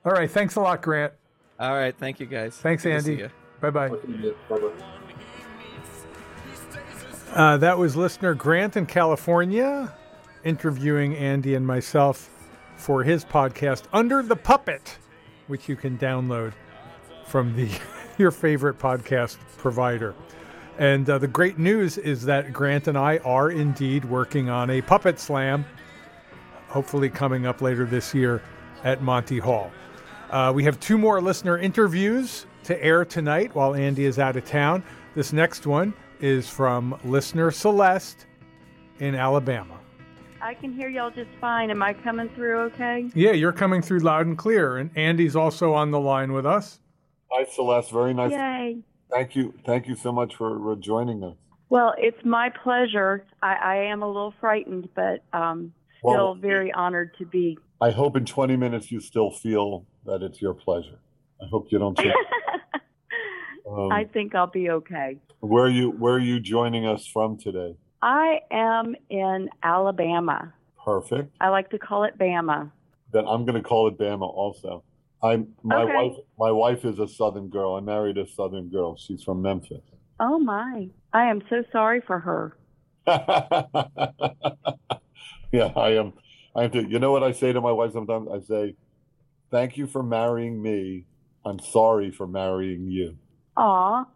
[0.05, 0.31] All right.
[0.31, 1.12] Thanks a lot, Grant.
[1.59, 2.57] All right, thank you guys.
[2.57, 3.29] Thanks, Good Andy.
[3.61, 3.88] Bye bye.
[3.88, 4.71] Bye-bye.
[7.33, 9.93] Uh, that was listener Grant in California
[10.45, 12.29] interviewing Andy and myself
[12.77, 14.99] for his podcast Under the Puppet,
[15.47, 16.53] which you can download
[17.26, 17.68] from the
[18.18, 20.14] your favorite podcast provider.
[20.78, 24.80] And uh, the great news is that Grant and I are indeed working on a
[24.80, 25.64] puppet slam,
[26.68, 28.42] hopefully coming up later this year
[28.85, 29.70] at Monty Hall.
[30.30, 34.44] Uh, we have two more listener interviews to air tonight while Andy is out of
[34.44, 34.82] town.
[35.14, 38.26] This next one is from listener Celeste
[38.98, 39.78] in Alabama.
[40.40, 41.70] I can hear y'all just fine.
[41.70, 43.11] Am I coming through okay?
[43.14, 44.78] Yeah, you're coming through loud and clear.
[44.78, 46.80] And Andy's also on the line with us.
[47.33, 47.90] Hi, Celeste.
[47.90, 48.33] Very nice.
[48.33, 48.79] Yay.
[49.11, 49.55] Thank you.
[49.64, 51.37] Thank you so much for joining us.
[51.71, 53.25] Well, it's my pleasure.
[53.42, 57.59] I, I am a little frightened, but um, still Well- very honored to be.
[57.81, 60.99] I hope in 20 minutes you still feel that it's your pleasure.
[61.42, 61.99] I hope you don't.
[63.64, 65.18] Um, I think I'll be okay.
[65.38, 67.77] where are you Where are you joining us from today?
[68.03, 70.53] I am in Alabama.
[70.85, 71.35] Perfect.
[71.40, 72.73] I like to call it Bama.
[73.12, 74.83] Then I'm going to call it Bama also.
[75.22, 75.87] I'm my Okay.
[75.94, 76.16] wife.
[76.38, 77.74] My wife is a Southern girl.
[77.74, 78.96] I married a Southern girl.
[78.96, 79.82] She's from Memphis.
[80.20, 80.88] Oh my!
[81.12, 82.56] I am so sorry for her.
[83.06, 83.20] yeah,
[85.76, 86.12] I am.
[86.54, 86.88] I have to.
[86.88, 88.28] You know what I say to my wife sometimes?
[88.32, 88.76] I say,
[89.50, 91.06] "Thank you for marrying me.
[91.44, 93.16] I'm sorry for marrying you."
[93.56, 94.06] Aw.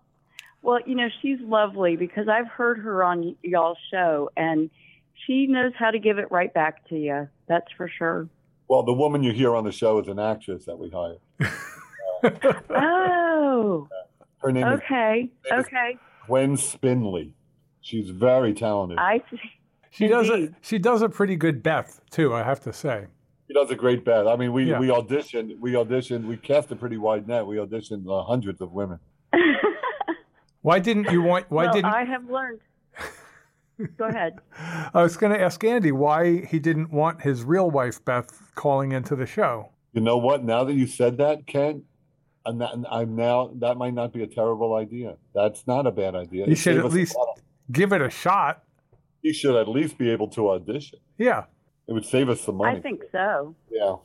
[0.63, 4.69] Well, you know, she's lovely because I've heard her on y- y'all's show and
[5.27, 7.29] she knows how to give it right back to you.
[7.47, 8.29] That's for sure.
[8.69, 11.19] Well, the woman you hear on the show is an actress that we hired.
[12.71, 13.89] Oh,
[14.39, 15.31] Her name is okay.
[15.51, 15.99] name is- Okay.
[16.27, 17.33] Gwen Spinley.
[17.83, 18.99] She's very talented.
[18.99, 19.39] I see.
[19.91, 23.07] She does a she does a pretty good Beth too, I have to say.
[23.47, 24.27] She does a great bet.
[24.27, 24.81] I mean, we, Yeah.
[24.81, 27.47] we auditioned, we auditioned, we cast a pretty wide net.
[27.47, 28.99] We auditioned uh, hundreds of women.
[30.63, 31.47] Why didn't you want?
[31.49, 32.61] Why well, didn't I have learned.
[33.99, 34.39] Go ahead.
[34.95, 38.93] I was going to ask Andy why he didn't want his real wife Beth calling
[38.93, 39.71] into the show.
[39.93, 40.45] You know what?
[40.45, 41.83] Now that you said that, Ken,
[42.45, 45.17] I'm, not, I'm now that might not be a terrible idea.
[45.35, 46.47] That's not a bad idea.
[46.47, 47.17] You It should at least
[47.73, 48.63] give it a shot.
[49.23, 50.99] you should at least be able to audition.
[51.19, 51.45] Yeah.
[51.89, 52.79] It would save us some money.
[52.79, 53.55] I think so.
[53.71, 53.97] Yeah,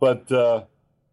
[0.00, 0.64] but uh,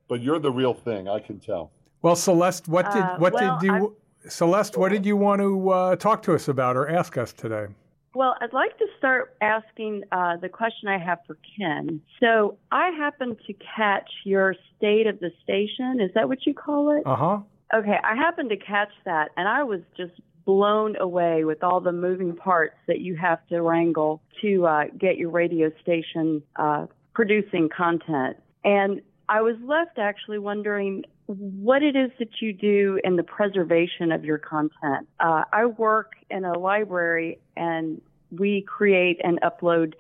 [0.08, 1.08] but you're the real thing.
[1.10, 1.72] I can tell.
[2.02, 3.96] Well, Celeste, what did Uh, what well, did you
[4.30, 7.68] Celeste, what did you want to uh, talk to us about or ask us today?
[8.16, 12.02] Well, I'd like to start asking uh, the question I have for Ken.
[12.20, 16.00] So I happened to catch your state of the station.
[16.00, 17.04] Is that what you call it?
[17.06, 17.40] Uh huh.
[17.74, 20.14] Okay, I happened to catch that, and I was just
[20.46, 25.18] blown away with all the moving parts that you have to wrangle to uh, get
[25.18, 28.38] your radio station uh, producing content.
[28.64, 34.12] And I was left actually wondering what it is that you do in the preservation
[34.12, 35.08] of your content.
[35.20, 39.94] Uh, I work in a library, and we create and upload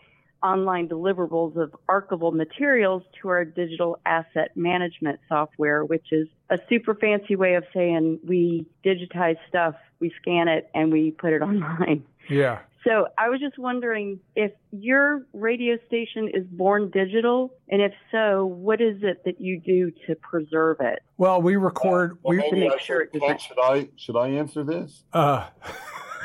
[0.43, 6.93] online deliverables of archival materials to our digital asset management software, which is a super
[6.93, 12.03] fancy way of saying we digitize stuff, we scan it, and we put it online.
[12.29, 12.59] Yeah.
[12.85, 18.45] So I was just wondering if your radio station is born digital, and if so,
[18.45, 20.99] what is it that you do to preserve it?
[21.17, 22.17] Well, we record.
[22.23, 25.03] Well, we maybe make I sure should, it should I should I answer this?
[25.13, 25.47] uh,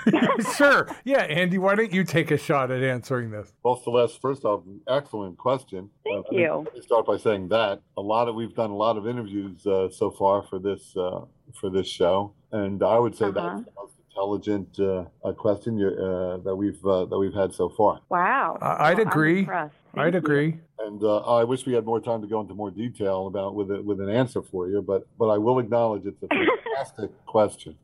[0.57, 0.89] sure.
[1.05, 3.53] Yeah, Andy, why don't you take a shot at answering this?
[3.63, 5.91] Well, Celeste, first off, excellent question.
[6.05, 6.55] Thank Uh, let me- you.
[6.65, 9.67] Let me start by saying that a lot of we've done a lot of interviews
[9.67, 11.21] uh, so far for this uh,
[11.61, 13.33] for this show, and I would say Uh-huh.
[13.41, 17.53] that's the most intelligent uh, uh, question you, uh, that we've uh, that we've had
[17.55, 18.01] so far.
[18.09, 18.59] Wow.
[18.61, 19.49] I- I'd Well, agree.
[19.95, 20.19] I'd you.
[20.19, 20.59] agree.
[20.81, 23.71] And uh, I wish we had more time to go into more detail about with
[23.71, 26.29] a, with an answer for you, but but I will acknowledge it's a
[26.75, 27.77] fantastic question.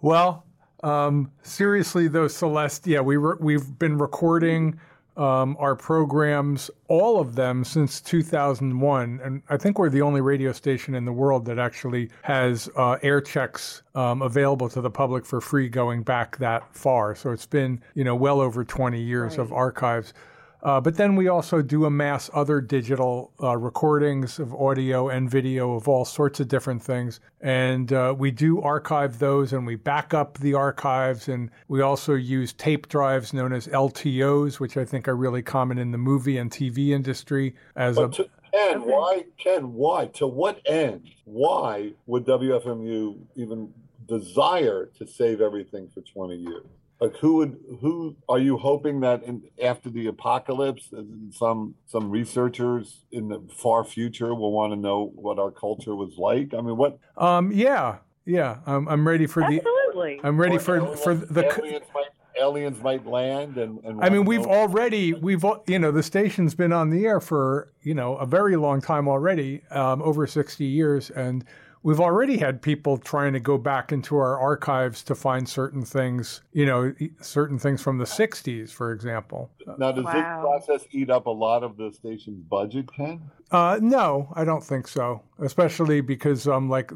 [0.00, 0.44] Well,
[0.82, 4.78] um, seriously though, Celeste, yeah, we re- we've been recording
[5.16, 10.52] um, our programs, all of them since 2001, and I think we're the only radio
[10.52, 15.26] station in the world that actually has uh, air checks um, available to the public
[15.26, 17.14] for free going back that far.
[17.14, 20.14] So it's been you know well over 20 years of archives.
[20.62, 25.74] Uh, but then we also do amass other digital uh, recordings of audio and video
[25.74, 27.20] of all sorts of different things.
[27.40, 31.28] And uh, we do archive those and we back up the archives.
[31.28, 35.78] And we also use tape drives known as LTOs, which I think are really common
[35.78, 38.08] in the movie and TV industry as a.
[38.08, 41.08] But to, Ken, why Ken, why to what end?
[41.24, 43.72] Why would WFMU even
[44.06, 46.66] desire to save everything for 20 years?
[47.00, 51.00] Like who would who are you hoping that in, after the apocalypse, uh,
[51.32, 56.16] some some researchers in the far future will want to know what our culture was
[56.18, 56.52] like?
[56.52, 58.58] I mean, what Um, yeah, yeah.
[58.66, 59.56] I'm, I'm ready for the.
[59.56, 60.20] Absolutely.
[60.22, 61.46] I'm ready or for aliens- for the.
[61.58, 62.06] aliens might
[62.38, 66.02] aliens might land and, and I mean, we've know- already, we've, al- you know, the
[66.02, 70.26] station's been on the air for, you know, a very long time already, um, over
[70.26, 71.10] 60 years.
[71.10, 71.44] And
[71.82, 76.42] we've already had people trying to go back into our archives to find certain things,
[76.52, 79.50] you know, certain things from the 60s, for example.
[79.78, 80.12] Now, does Wow.
[80.12, 83.20] this process eat up a lot of the station's budget, Ken?
[83.50, 85.22] Uh, no, I don't think so.
[85.38, 86.92] Especially because um, like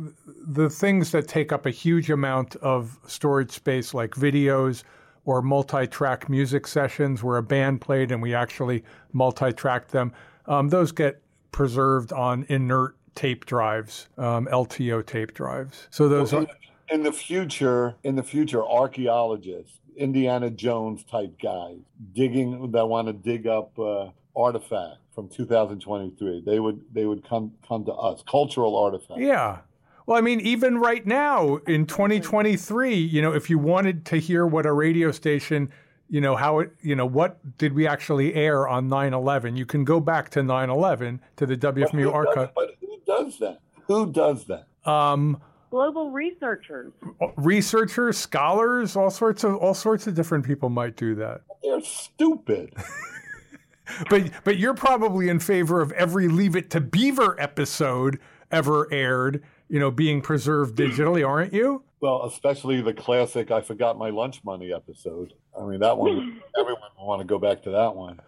[0.46, 4.84] the things that take up a huge amount of storage space, like videos
[5.24, 10.12] or multi-track music sessions where a band played and we actually multi-tracked them,
[10.46, 15.88] um, those get preserved on inert tape drives, um, LTO tape drives.
[15.90, 16.48] So those are in,
[16.90, 21.78] in the future, in the future, archaeologists, Indiana Jones type guys,
[22.12, 26.42] digging that want to dig up uh, artifacts from 2023.
[26.44, 29.20] They would they would come come to us, cultural artifacts.
[29.20, 29.58] Yeah.
[30.06, 34.46] Well, I mean, even right now in 2023, you know, if you wanted to hear
[34.46, 35.72] what a radio station,
[36.10, 39.64] you know, how it, you know, what did we actually air on 9 11, you
[39.64, 42.50] can go back to 9 11 to the WFMU archive.
[42.54, 43.60] but does that?
[43.86, 44.66] Who does that?
[44.88, 45.40] Um,
[45.70, 46.92] Global researchers.
[47.36, 51.40] researchers, scholars, all sorts of all sorts of different people might do that.
[51.62, 52.72] They're stupid.
[54.08, 58.18] But but you're probably in favor of every Leave It to Beaver episode
[58.50, 61.84] ever aired, you know, being preserved digitally, aren't you?
[62.00, 65.34] Well, especially the classic "I forgot my lunch money" episode.
[65.58, 66.40] I mean, that one.
[66.58, 68.20] everyone will want to go back to that one.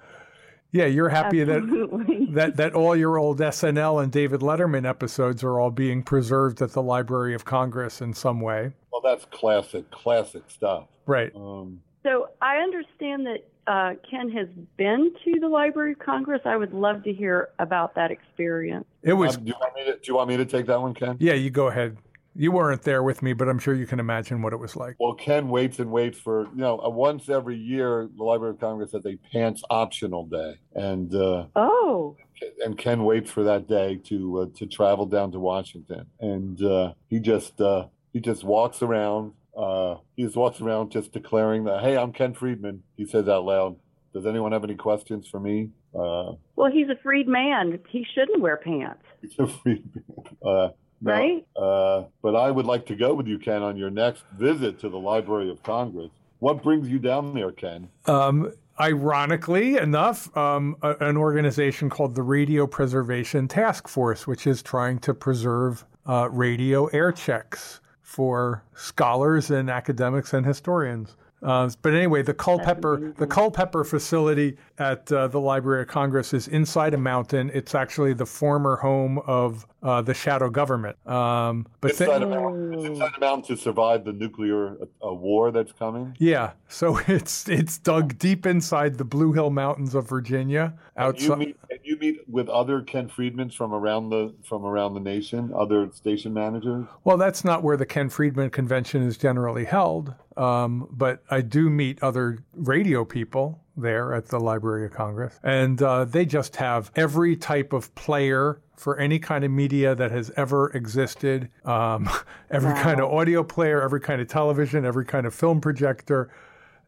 [0.76, 2.26] Yeah, you're happy that Absolutely.
[2.32, 6.72] that that all your old SNL and David Letterman episodes are all being preserved at
[6.72, 8.72] the Library of Congress in some way.
[8.92, 10.84] Well, that's classic, classic stuff.
[11.06, 11.32] Right.
[11.34, 16.42] Um, So I understand that uh, Ken has been to the Library of Congress.
[16.44, 18.84] I would love to hear about that experience.
[19.02, 19.92] It was um, do you want me to?
[19.92, 21.16] Do you want me to take that one, Ken?
[21.20, 21.96] Yeah, you go ahead.
[22.38, 24.96] You weren't there with me, but I'm sure you can imagine what it was like.
[24.98, 28.60] Well, Ken waits and waits for you know uh, once every year the Library of
[28.60, 32.16] Congress has a pants optional day, and uh, Oh,
[32.64, 36.92] and Ken waits for that day to uh, to travel down to Washington, and uh,
[37.08, 39.32] he just uh, he just walks around.
[39.56, 43.44] Uh, he just walks around just declaring that, "Hey, I'm Ken Friedman." He says out
[43.46, 43.76] loud,
[44.12, 47.78] "Does anyone have any questions for me?" Uh, well, he's a freed man.
[47.88, 50.04] He shouldn't wear pants, he's a Friedman.
[50.44, 50.68] Uh,
[51.00, 51.46] no, right?
[51.56, 54.88] Uh, but I would like to go with you, Ken, on your next visit to
[54.88, 56.10] the Library of Congress.
[56.38, 57.88] What brings you down there, Ken?
[58.06, 64.62] Um, ironically enough, um, a, an organization called the Radio Preservation Task Force, which is
[64.62, 71.16] trying to preserve uh, radio air checks for scholars and academics and historians.
[71.42, 76.48] Uh, but anyway, the Culpeper the Culpeper facility at uh, the Library of Congress is
[76.48, 77.50] inside a mountain.
[77.52, 80.96] It's actually the former home of uh, the shadow government.
[81.06, 84.76] Um, but It's th- inside, a mountain, it's inside a mountain to survive the nuclear
[85.04, 86.16] uh, war that's coming.
[86.18, 90.74] yeah, so it's it's dug deep inside the Blue Hill Mountains of Virginia.
[90.96, 94.64] And you Outside, meet and you meet with other Ken Friedmans from around the from
[94.64, 96.86] around the nation, other station managers.
[97.04, 101.70] Well, that's not where the Ken Friedman Convention is generally held, um, but I do
[101.70, 106.90] meet other radio people there at the Library of Congress, and uh, they just have
[106.96, 112.08] every type of player for any kind of media that has ever existed, um,
[112.50, 116.30] every kind of audio player, every kind of television, every kind of film projector.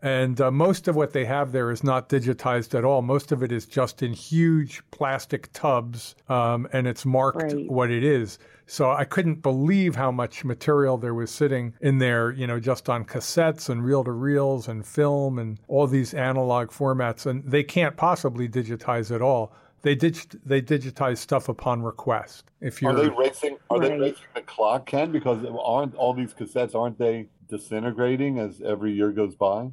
[0.00, 3.02] And uh, most of what they have there is not digitized at all.
[3.02, 7.68] Most of it is just in huge plastic tubs, um, and it's marked Right.
[7.70, 8.38] what it is.
[8.66, 12.88] So I couldn't believe how much material there was sitting in there, you know, just
[12.88, 17.24] on cassettes and reel to reels and film and all these analog formats.
[17.26, 19.52] And they can't possibly digitize it all.
[19.82, 22.50] They dig- they digitize stuff upon request.
[22.60, 23.56] If you're Are they racing?
[23.70, 24.00] Are they Right.
[24.00, 25.12] racing the clock, Ken?
[25.12, 29.70] Because aren't all these cassettes aren't they disintegrating as every year goes by?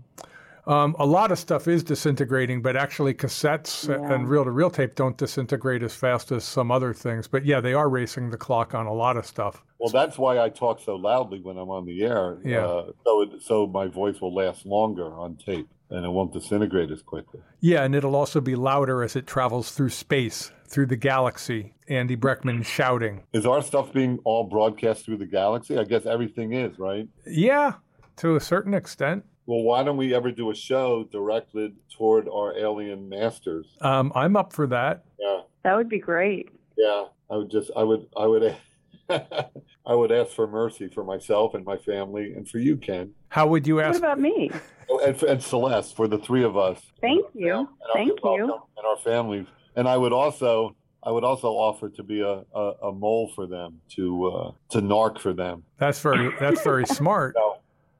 [0.67, 4.11] Um, a lot of stuff is disintegrating, but actually cassettes Yeah.
[4.11, 7.27] and reel-to-reel tape don't disintegrate as fast as some other things.
[7.27, 9.63] But yeah, they are racing the clock on a lot of stuff.
[9.77, 12.39] Well, that's why I talk so loudly when I'm on the air.
[12.43, 12.65] Yeah.
[12.65, 16.89] Uh, so it, so my voice will last longer on tape and it won't disintegrate
[16.89, 17.41] as quickly.
[17.59, 21.73] Yeah, and it'll also be louder as it travels through space, through the galaxy.
[21.87, 23.23] Andy Breckman shouting.
[23.31, 25.77] Is our stuff being all broadcast through the galaxy?
[25.77, 27.07] I guess everything is, right?
[27.25, 27.75] Yeah,
[28.17, 29.23] to a certain extent.
[29.45, 33.67] Well, why don't we ever do a show directed toward our alien masters?
[33.79, 35.05] Um, I'm up for that.
[35.17, 36.49] Yeah, That would be great.
[36.77, 37.05] yeah.
[37.31, 38.55] I would just, I would, I would,
[39.09, 43.47] I would ask for mercy for myself and my family, and for you, Ken, How
[43.47, 43.93] would you ask?
[44.01, 44.51] What about me?
[44.89, 46.81] oh, and, and Celeste, for the three of us.
[46.99, 47.59] Thank you.
[47.59, 48.43] And Thank you.
[48.43, 49.47] And our families.
[49.75, 53.45] And I would also, I would also offer to be a, a, a mole for
[53.47, 55.63] them, to uh, to narc for them.
[55.77, 57.35] That's very that's very smart.
[57.37, 57.57] No,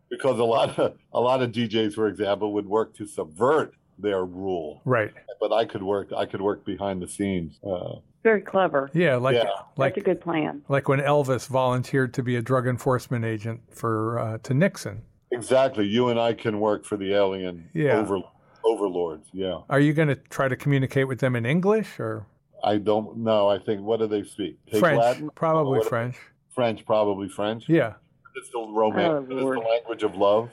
[0.10, 4.26] because a lot of a lot of DJs, for example, would work to subvert their
[4.26, 4.82] rule.
[4.86, 5.12] Right.
[5.40, 6.12] But I could work.
[6.16, 7.60] I could work behind the scenes.
[7.66, 8.90] Uh, Very clever.
[8.94, 9.44] Yeah, like Yeah.
[9.78, 10.62] like That's a good plan.
[10.70, 15.02] like when Elvis volunteered to be a drug enforcement agent for uh, to Nixon.
[15.32, 15.86] exactly.
[15.86, 17.98] You and I can work for the alien Yeah.
[18.00, 18.20] over,
[18.66, 19.28] overlords.
[19.34, 19.60] Yeah.
[19.70, 22.26] Are you going to try to communicate with them in English or
[22.64, 23.48] I don't know.
[23.48, 24.58] I think what do they speak?
[24.66, 25.00] Take French?
[25.00, 25.30] Latin?
[25.36, 26.16] Probably What- French.
[26.50, 27.68] French, probably French.
[27.68, 27.94] Yeah.
[28.36, 29.28] It's the romance.
[29.30, 30.50] Oh, it's the language of love.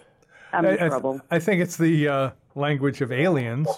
[0.53, 1.21] I'm I, in I- trouble.
[1.31, 3.69] I think it's the uh, language of aliens.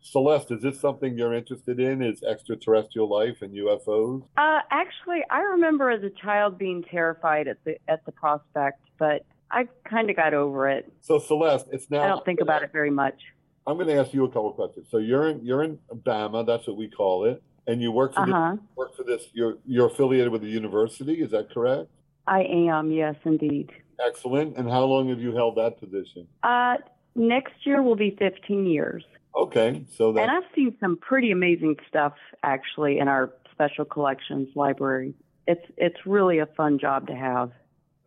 [0.00, 2.00] Celeste, is this something you're interested in?
[2.02, 4.22] Is extraterrestrial life and UFOs?
[4.36, 9.24] Uh, actually, I remember as a child being terrified at the at the prospect, but
[9.50, 10.92] I kind of got over it.
[11.00, 12.02] So Celeste, it's now.
[12.02, 13.20] I don't think about it very much.
[13.66, 14.88] I'm going to ask you a couple of questions.
[14.90, 18.20] So you're in you're in Bama, that's what we call it, and you work for
[18.20, 19.28] Uh this, work for this.
[19.32, 21.88] You're you're affiliated with the university, is that correct?
[22.26, 22.90] I am.
[22.90, 23.70] Yes, indeed.
[24.04, 24.56] Excellent.
[24.56, 26.26] And how long have you held that position?
[26.42, 26.74] Uh,
[27.14, 29.04] next year will be 15 years,
[29.36, 30.22] Okay, so that.
[30.22, 35.14] and I've seen some pretty amazing stuff actually in our special collections library.
[35.46, 37.52] It's it's really a fun job to have.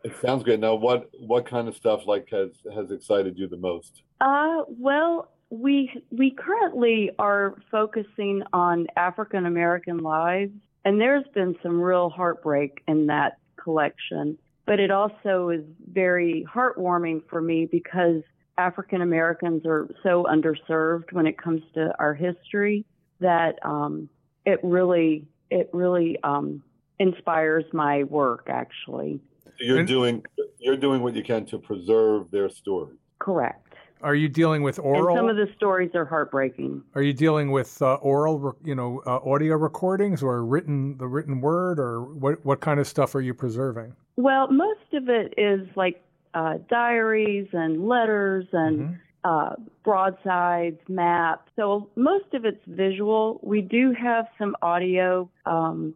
[0.04, 0.60] it sounds great.
[0.60, 4.02] Now, what what kind of stuff like has has excited you the most?
[4.22, 10.52] Uh, well, we we currently are focusing on African American lives,
[10.84, 14.38] and there's been some real heartbreak in that collection.
[14.66, 18.22] But it also is very heartwarming for me because
[18.58, 22.86] African Americans are so underserved when it comes to our history
[23.22, 24.10] that um,
[24.46, 26.62] it really it really um,
[27.00, 28.48] inspires my work.
[28.50, 29.22] Actually,
[29.60, 30.26] You're doing
[30.60, 32.96] you're doing what you can to preserve their story.
[33.20, 33.67] correct.
[34.02, 35.10] Are you dealing with oral?
[35.10, 36.84] And some of the stories are heartbreaking.
[36.96, 41.42] Are you dealing with uh, oral, you know, uh, audio recordings or written the written
[41.42, 43.94] word, or what what kind of stuff are you preserving?
[44.16, 49.00] Well, most of it is like uh, diaries and letters and Mhm.
[49.24, 51.50] uh, broadsides, maps.
[51.56, 53.40] So most of it's visual.
[53.42, 55.30] We do have some audio.
[55.46, 55.96] Um,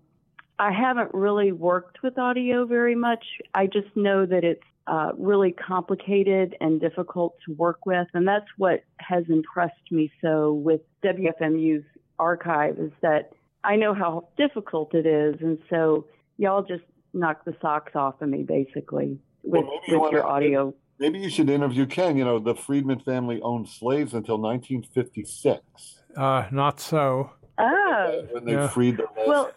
[0.61, 3.25] I haven't really worked with audio very much.
[3.55, 8.45] I just know that it's uh, really complicated and difficult to work with, and that's
[8.59, 11.83] what has impressed me so with WFMU's
[12.19, 13.31] archive is that
[13.63, 16.05] I know how difficult it is, and so
[16.37, 20.17] y'all just knock the socks off of me basically with, Well, maybe you with wanna-
[20.17, 20.73] your audio.
[20.99, 22.15] Maybe you should interview Ken.
[22.17, 27.31] You know, the Friedman family owned slaves until 1956 Uh, not so.
[27.57, 28.67] Oh, when they Yeah.
[28.69, 29.51] freed the Well-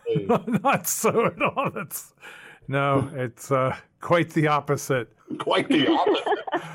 [0.63, 1.71] not so at all.
[1.71, 2.13] That's
[2.69, 3.11] no.
[3.15, 5.09] It's uh, quite the opposite.
[5.39, 6.25] Quite the opposite.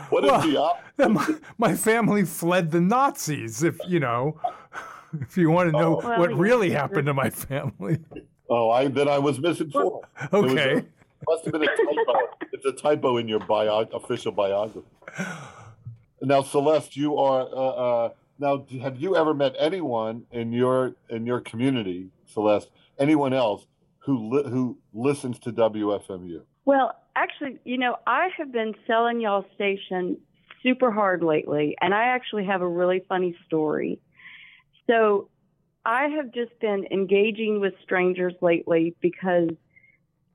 [0.09, 0.86] What is Well- the opposite?
[1.09, 1.36] My,
[1.70, 3.63] my family fled the Nazis.
[3.63, 4.39] If you know,
[5.22, 6.07] if you want to know Oh.
[6.09, 6.36] Well, what yeah.
[6.38, 7.99] really happened to my family.
[8.49, 10.03] Oh, I then I was misinformed.
[10.24, 10.74] It was Okay.
[10.80, 10.86] a-
[11.28, 12.20] must have been a typo.
[12.53, 14.82] It's a typo in your bio, official biography.
[16.22, 17.41] Now, Celeste, you are.
[17.43, 17.55] Uh,
[17.86, 18.09] uh,
[18.40, 22.72] now, have you ever met anyone in your in your community, Celeste?
[22.98, 23.68] Anyone else
[24.00, 26.42] who li- who listens to WFMU?
[26.66, 30.18] Well, actually, you know, I have been selling y'all station
[30.64, 34.00] super hard lately, and I actually have a really funny story.
[34.88, 35.30] So,
[35.86, 39.50] I have just been engaging with strangers lately because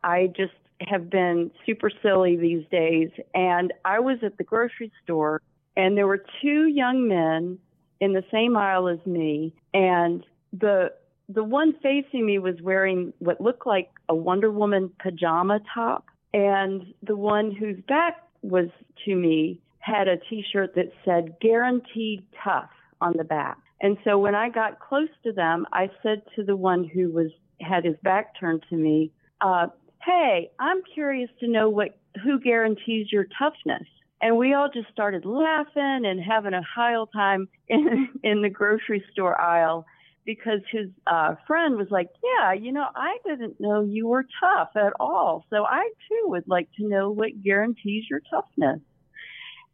[0.03, 3.11] I just have been super silly these days.
[3.35, 5.41] And I was at the grocery store,
[5.77, 7.59] and there were two young men
[8.05, 10.93] in the same aisle as me, and the
[11.31, 16.83] the one facing me was wearing what looked like a Wonder Woman pajama top, and
[17.03, 18.69] the one whose back was
[19.07, 22.69] to me had a T-shirt that said "Guaranteed Tough"
[23.01, 23.57] on the back.
[23.81, 27.31] And so when I got close to them, I said to the one who was
[27.63, 29.69] had his back turned to me, uh,
[30.03, 33.89] "Hey, I'm curious to know what who guarantees your toughness."
[34.25, 38.49] And we all just started laughing and having a high old time in in the
[38.49, 39.85] grocery store aisle
[40.25, 44.71] because his uh, friend was like, Yeah, you know, I didn't know you were tough
[44.77, 45.45] at all.
[45.51, 48.81] So I too would like to know what guarantees your toughness.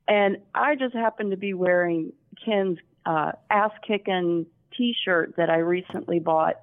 [0.09, 2.13] And I just happened to be wearing
[2.45, 4.47] Ken's uh, ass kicking
[4.77, 6.57] t shirt that I recently bought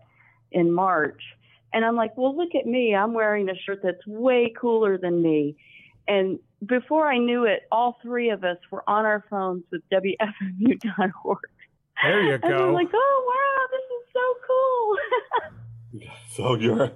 [0.52, 1.24] in March.
[1.72, 2.94] And I'm like, Well, look at me.
[2.94, 5.56] I'm wearing a shirt that's way cooler than me.
[6.06, 11.38] And before I knew it, all three of us were on our phones with WFMU.org.
[12.04, 12.74] There you And we're go.
[12.74, 16.02] like, oh wow, this is so cool.
[16.32, 16.92] So you're.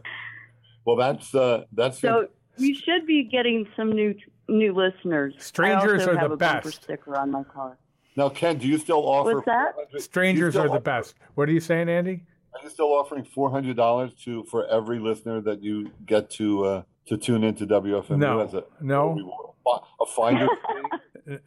[0.86, 2.28] Well, that's uh, that's so
[2.60, 4.14] we should be getting some new
[4.48, 5.34] new listeners.
[5.40, 6.84] Strangers I also are have the a best.
[6.84, 7.78] sticker on my car.
[8.16, 8.58] now, Ken.
[8.58, 9.36] Do you still offer?
[9.36, 9.74] What's that?
[9.74, 11.16] 400 do you Strangers are the offer- best.
[11.34, 12.24] What are you saying, Andy?
[12.54, 16.66] Are you still offering four hundred dollars to for every listener that you get to
[16.66, 18.40] uh, to tune into WFMU No.
[18.40, 19.54] as a No.
[19.68, 20.48] a finder?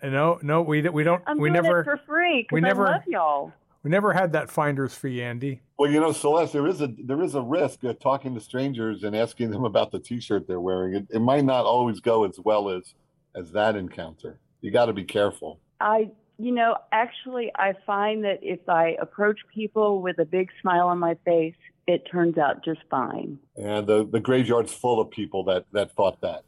[0.04, 1.20] No, no, we we don't.
[1.26, 3.52] I'm we doing never it for free we because I never- love y'all.
[3.82, 5.62] we never had that finder's fee, Andy.
[5.78, 9.02] Well, you know, Celeste, there is a there is a risk of talking to strangers
[9.02, 10.94] and asking them about the T-shirt they're wearing.
[10.94, 12.94] It, it might not always go as well as
[13.34, 14.38] as that encounter.
[14.60, 15.58] You got to be careful.
[15.80, 20.86] I, you know, actually, I find that if I approach people with a big smile
[20.86, 21.56] on my face,
[21.86, 23.38] it turns out just fine.
[23.56, 26.44] And the the graveyard's full of people that that thought that.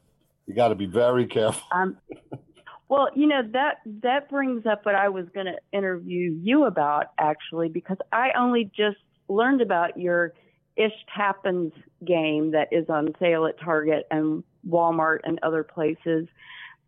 [0.47, 1.63] You got to be very careful.
[1.73, 1.97] Um,
[2.89, 7.07] well, you know that that brings up what I was going to interview you about
[7.19, 10.35] actually, because I only just learned about your
[10.77, 11.73] Ish Happens
[12.05, 16.29] game that is on sale at Target and Walmart and other places.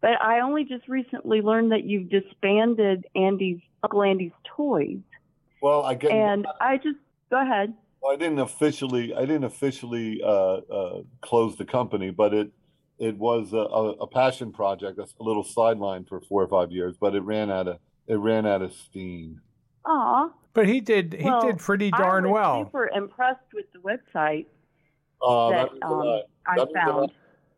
[0.01, 4.99] But I only just recently learned that you've disbanded Andy's Uncle Andy's Toys,
[5.61, 6.12] Well, I get.
[6.12, 6.99] and I just
[7.30, 7.74] go ahead.
[8.03, 10.28] Well, I didn't officially, I didn't officially uh,
[10.59, 12.51] uh, close the company, but it
[12.99, 14.96] it was a, a, a passion project.
[14.96, 18.16] That's a little sideline for four or five years, but it ran out of it
[18.16, 19.40] ran out of steam.
[19.86, 22.64] Aw, But he did he Well, did pretty I darn was well.
[22.66, 24.46] super impressed with the website
[25.22, 26.24] Uh, that means a um, lot.
[26.46, 26.74] I That a lot.
[26.74, 27.12] found.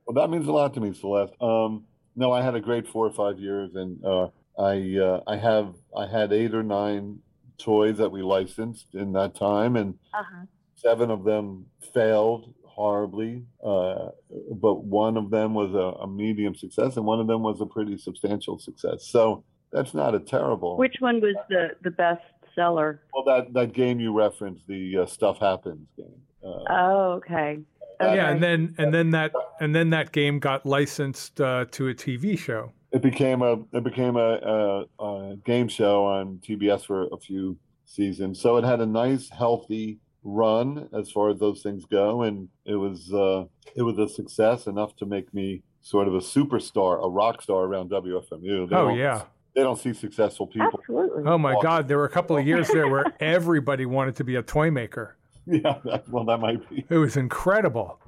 [0.07, 1.35] Well, that means a lot to me, Celeste.
[1.41, 1.87] Um,
[2.17, 4.29] no, I had a great four or five years, and uh,
[4.59, 7.21] I uh, I have I had eight or nine
[7.61, 10.45] toys that we licensed in that time, and Uh-huh.
[10.77, 14.09] seven of them failed horribly, uh,
[14.53, 17.67] but one of them was a, a medium success, and one of them was a
[17.67, 19.07] pretty substantial success.
[19.09, 20.77] So that's not a terrible.
[20.77, 22.23] Which one was the the best
[22.55, 23.03] seller?
[23.13, 26.21] well, that that game you referenced, the uh, Stuff Happens game.
[26.43, 27.59] Uh, Oh, okay.
[28.01, 29.31] Yeah, and then and then that
[29.61, 32.73] and then that game got licensed uh, to a TV show.
[32.93, 37.57] It became a it became a, a, a game show on TBS for a few
[37.85, 38.41] seasons.
[38.41, 42.75] So it had a nice, healthy run as far as those things go, and it
[42.77, 47.09] was uh, it was a success enough to make me sort of a superstar, a
[47.09, 48.69] rock star around WFMU.
[48.69, 49.23] They Oh don't- yeah.
[49.55, 50.71] they don't see successful people.
[50.79, 51.25] Absolutely.
[51.27, 54.37] Oh my God, there were a couple of years there where everybody wanted to be
[54.37, 55.17] a toy maker.
[55.47, 57.99] Yeah, that, well, that might be It was incredible.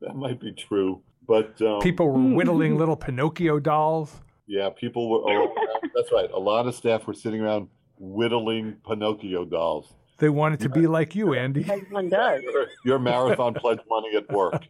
[0.00, 4.20] that might be true, but um, People were whittling little Pinocchio dolls.
[4.46, 5.20] yeah, people were.
[5.30, 5.54] Oh,
[5.94, 6.28] that's right.
[6.32, 7.68] A lot of staff were sitting around
[7.98, 9.92] whittling Pinocchio dolls.
[10.18, 11.64] They wanted to be like you, Andy.
[11.70, 12.42] As one does.
[12.84, 14.64] Your marathon pledge money at work.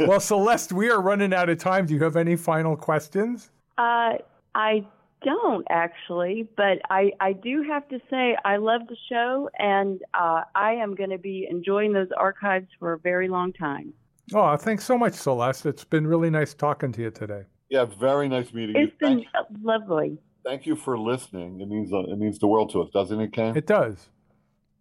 [0.00, 1.84] Well, Celeste, we are running out of time.
[1.84, 3.50] Do you have any final questions?
[3.76, 4.14] Uh,
[4.54, 4.86] I
[5.22, 10.42] don't actually, but I, I do have to say I love the show, and uh,
[10.54, 13.92] I am going to be enjoying those archives for a very long time.
[14.34, 15.66] Oh, thanks so much, Celeste.
[15.66, 17.42] It's been really nice talking to you today.
[17.70, 18.82] Yeah, very nice meeting you.
[18.84, 20.18] It's been Thank, lovely.
[20.44, 21.60] thank you for listening.
[21.60, 23.56] It means uh, it means the world to us, doesn't it, Ken?
[23.56, 24.08] It does.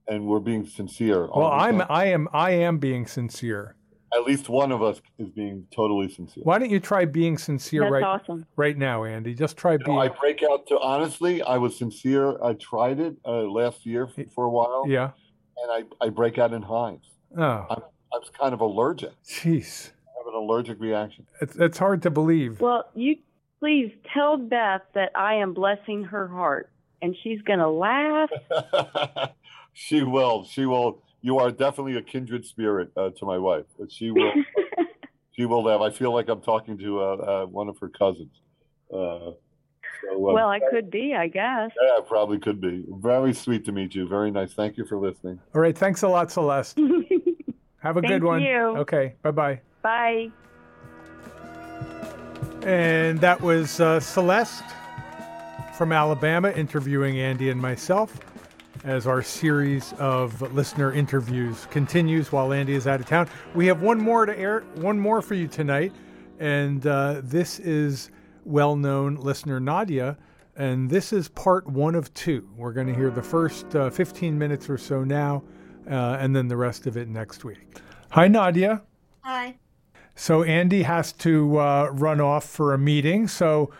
[0.07, 1.27] and we're being sincere.
[1.33, 1.87] Well, I'm time.
[1.89, 3.75] I am I am being sincere.
[4.13, 6.43] At least one of us is being totally sincere.
[6.43, 8.45] Why don't you try being sincere That's right awesome.
[8.57, 9.33] right now, Andy?
[9.33, 11.41] Just try You know, I break out to honestly.
[11.43, 12.43] I was sincere.
[12.43, 15.11] I tried it uh, last year f- for a while, Yeah.
[15.63, 17.07] and I, I break out in hives.
[17.37, 17.67] Oh,
[18.13, 19.11] I was kind of allergic.
[19.23, 19.91] jeez.
[20.07, 21.25] I have an allergic reaction.
[21.41, 22.59] It's it's hard to believe.
[22.59, 23.17] Well, you
[23.59, 26.69] please tell Beth that I am blessing her heart,
[27.01, 28.29] and she's going to laugh.
[29.73, 30.43] she will.
[30.45, 31.03] She will.
[31.21, 33.65] You are definitely a kindred spirit uh, to my wife.
[33.89, 34.31] She will.
[35.31, 35.81] she will laugh.
[35.81, 38.33] I feel like I'm talking to uh, uh, one of her cousins.
[38.91, 39.31] Uh,
[40.01, 41.69] so, uh, well, I could be, I guess.
[41.79, 42.83] yeah, probably could be.
[42.89, 44.07] Very sweet to meet you.
[44.07, 44.53] Very nice.
[44.53, 45.39] Thank you for listening.
[45.53, 45.77] All right.
[45.77, 46.79] Thanks a lot, Celeste.
[47.81, 48.41] Have a good Thank one.
[48.41, 48.77] you.
[48.77, 49.15] Okay.
[49.21, 49.61] Bye bye.
[49.81, 50.31] Bye.
[52.63, 54.63] And that was uh, Celeste
[55.75, 58.19] from Alabama interviewing Andy and myself
[58.83, 63.27] as our series of listener interviews continues while Andy is out of town.
[63.55, 65.91] We have one more to air, one more for you tonight,
[66.39, 68.11] and uh, this is
[68.45, 70.17] well-known listener Nadia,
[70.55, 72.47] and this is part one of two.
[72.55, 75.43] We're going to hear the first uh, 15 minutes or so now,
[75.89, 77.79] uh, and then the rest of it next week.
[78.11, 78.81] Hi, Nadia.
[79.21, 79.55] Hi.
[80.15, 83.71] So Andy has to uh, run off for a meeting, so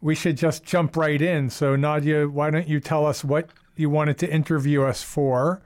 [0.00, 1.50] we should just jump right in.
[1.50, 5.62] So Nadia, why don't you tell us what you wanted to interview us for?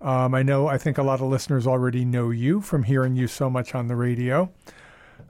[0.00, 3.26] Um, I know, I think a lot of listeners already know you from hearing you
[3.26, 4.50] so much on the radio.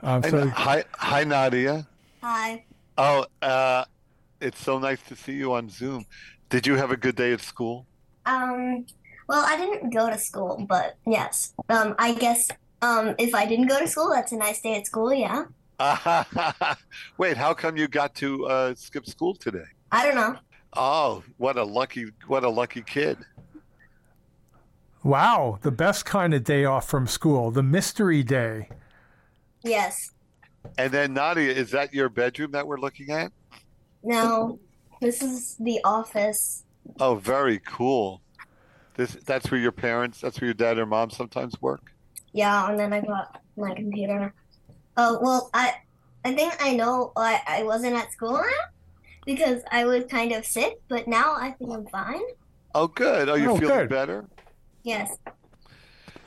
[0.02, 1.86] Um, Hi, so hi, hi, Nadia.
[2.22, 2.64] Hi.
[2.96, 3.84] Oh, uh,
[4.40, 6.04] it's so nice to see you on Zoom.
[6.50, 7.86] Did you have a good day at school?
[8.26, 8.86] Um,
[9.28, 11.52] well, I didn't go to school, but yes.
[11.68, 12.50] Um, I guess
[12.80, 15.44] um, if I didn't go to school, that's a nice day at school, yeah.
[17.18, 19.66] Wait, how come you got to uh, skip school today?
[19.92, 20.36] I don't know.
[20.74, 23.18] Oh, what a lucky, what a lucky kid.
[25.02, 28.70] wow, the best kind of day off from school, the mystery day.
[29.62, 30.12] Yes.
[30.78, 33.32] And then Nadia, is that your bedroom that we're looking at?
[34.02, 34.58] No,
[35.00, 36.64] this is the office.
[36.98, 38.22] Oh, very cool.
[38.98, 41.92] This that's where your parents, that's where your dad or mom sometimes work.
[42.32, 44.34] Yeah, and then I got my computer.
[44.96, 45.74] Oh well, I
[46.24, 48.64] I think I know why I wasn't at school now
[49.24, 52.20] because I was kind of sick, but now I think I'm fine.
[52.74, 53.28] Oh, good.
[53.28, 53.88] Are you Oh, feeling good.
[53.88, 54.26] better?
[54.82, 55.16] Yes.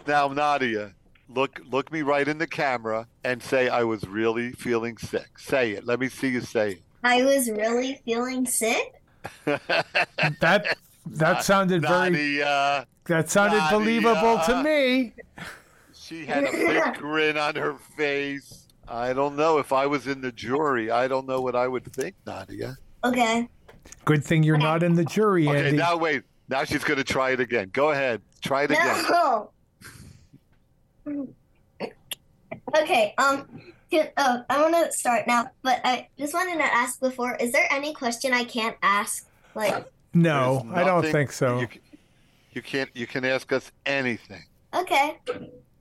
[0.07, 0.93] Now, Nadia,
[1.27, 5.37] look look me right in the camera and say I was really feeling sick.
[5.39, 5.85] Say it.
[5.85, 6.81] Let me see you say it.
[7.03, 8.93] I was really feeling sick.
[10.39, 13.77] That that sounded very Nadia, that sounded Nadia.
[13.79, 15.13] believable to me.
[15.93, 18.67] she had a big grin on her face.
[18.87, 20.91] I don't know if I was in the jury.
[20.91, 22.77] I don't know what I would think, Nadia.
[23.03, 23.47] Okay.
[24.05, 25.77] Good thing you're not in the jury, Okay, Andy.
[25.77, 26.23] now wait.
[26.49, 27.69] Now she's going to try it again.
[27.71, 28.21] Go ahead.
[28.41, 29.05] Try it again.
[29.09, 29.51] No.
[32.77, 33.13] okay.
[33.17, 33.47] Um.
[34.17, 37.67] Oh, I want to start now, but I just wanted to ask before: Is there
[37.71, 39.27] any question I can't ask?
[39.55, 41.61] Like, no, There's I don't think so.
[41.61, 41.67] You,
[42.53, 42.89] you can't.
[42.93, 44.43] You can ask us anything.
[44.73, 45.17] okay.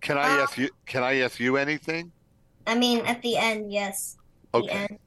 [0.00, 0.68] Can I Uh, ask you?
[0.86, 2.12] Can I ask you anything?
[2.66, 4.16] I mean, at the end, yes.
[4.52, 4.86] The Okay.
[4.88, 4.98] end.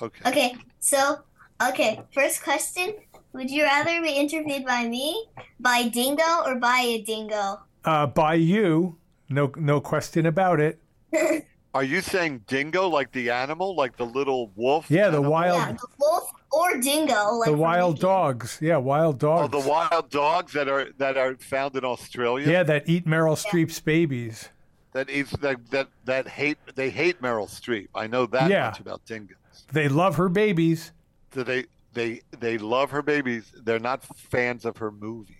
[0.00, 0.28] Okay.
[0.28, 0.56] Okay.
[0.80, 1.18] So,
[1.62, 2.00] okay.
[2.12, 2.94] First question:
[3.32, 5.26] Would you rather be interviewed by me,
[5.60, 7.60] by Dingo, or by a dingo?
[7.84, 10.78] Uh, by you, no no question about it.
[11.74, 14.90] Are you saying dingo like the animal, like the little wolf?
[14.90, 18.02] Yeah, the wild yeah, the wolf or dingo, like the wild Mickey.
[18.02, 18.58] dogs.
[18.60, 19.44] Yeah, wild dogs.
[19.44, 19.64] Oh, dogs.
[19.64, 22.48] the wild dogs that are that are found in Australia.
[22.50, 24.48] yeah, that eat Meryl Streep's babies.
[24.92, 27.88] That is that that that hate they hate Meryl Streep.
[27.94, 28.66] I know that Yeah.
[28.66, 29.36] much about dingoes.
[29.72, 30.92] They love her babies.
[31.30, 33.52] Do they they they love her babies.
[33.64, 35.36] They're not fans of her movies.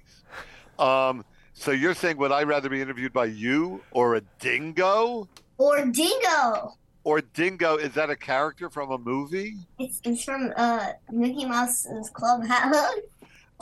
[0.79, 1.25] Um.
[1.55, 5.29] So you're saying would I rather be interviewed by you or a dingo?
[5.59, 6.75] or dingo.
[7.05, 9.57] Or dingo is that a character from a movie?
[9.79, 12.75] It's, it's from uh Mickey Mouse's Clubhouse.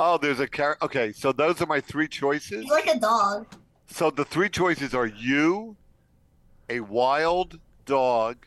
[0.02, 0.82] Oh, there's a character.
[0.86, 2.62] Okay, so those are my three choices.
[2.62, 3.46] He's like a dog.
[3.88, 5.76] So the three choices are you,
[6.70, 8.46] a wild dog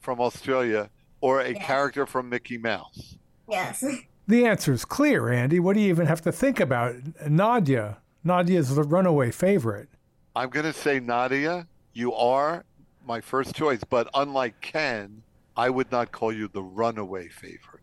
[0.00, 1.64] from Australia, or a Yeah.
[1.64, 3.16] character from Mickey Mouse.
[3.48, 3.84] Yes.
[4.26, 5.60] The answer's clear, Andy.
[5.60, 6.94] What do you even have to think about?
[7.28, 7.98] Nadia.
[8.24, 9.88] Nadia's the runaway favorite.
[10.34, 12.64] I'm going to say Nadia, you are
[13.06, 15.22] my first choice, but unlike Ken,
[15.56, 17.82] I would not call you the runaway favorite.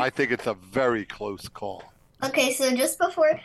[0.00, 1.82] I think it's a very close call.
[2.24, 3.38] Okay, so just before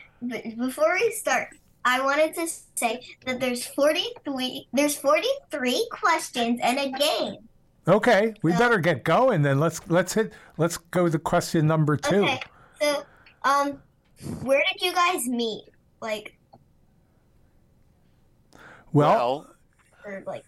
[0.58, 1.50] before we start,
[1.86, 7.36] I wanted to say that there's 43 there's 43 questions and a game.
[7.88, 9.60] Okay, we So- better get going then.
[9.60, 12.24] Let's let's hit let's go to question number two.
[12.24, 12.40] Okay.
[12.82, 13.04] So,
[13.44, 13.82] um
[14.44, 15.66] where did you guys meet?
[16.02, 16.36] Like
[18.94, 19.48] Well,
[20.06, 20.44] or like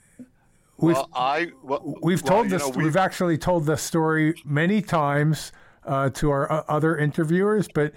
[0.82, 2.62] we've well, I well, we've told you this.
[2.62, 5.52] know, we've, actually told this story many times
[5.86, 7.94] uh, to our uh, other interviewers, but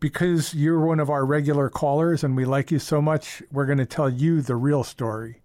[0.00, 3.78] because you're one of our regular callers and we like you so much, we're going
[3.78, 5.40] to tell you the real story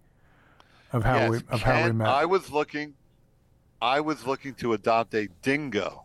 [0.92, 2.08] of how yes, we of how we met.
[2.08, 2.94] I was looking,
[3.82, 6.04] I was looking to adopt a dingo,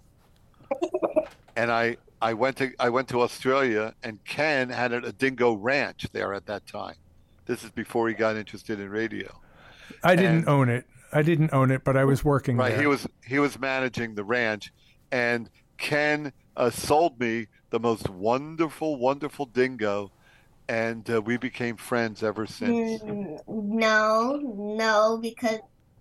[1.56, 5.54] and I I went to I went to Australia, and Ken had a, a dingo
[5.54, 6.96] ranch there at that time.
[7.46, 9.40] This is before he got interested in radio.
[10.04, 10.86] I didn't and- own it.
[11.12, 12.82] I didn't own it, but I was working Right, there.
[12.82, 14.72] he was he was managing the ranch,
[15.12, 20.12] and Ken uh, sold me the most wonderful, wonderful dingo,
[20.68, 23.02] and uh, we became friends ever since.
[23.02, 25.58] mm, no, no because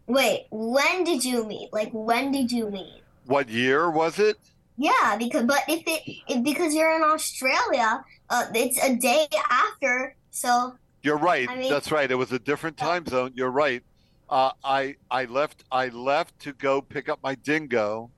[0.07, 1.73] wait, when did you meet?
[1.73, 3.03] Like when did you meet?
[3.25, 4.37] What year was it?
[4.77, 10.15] Yeah, because but if it if, because you're in Australia, uh, it's a day after.
[10.31, 11.49] So You're right.
[11.49, 12.11] I mean- That's right.
[12.11, 13.33] It was a different time zone.
[13.35, 13.83] You're right.
[14.31, 18.11] Uh, I I left I left to go pick up my dingo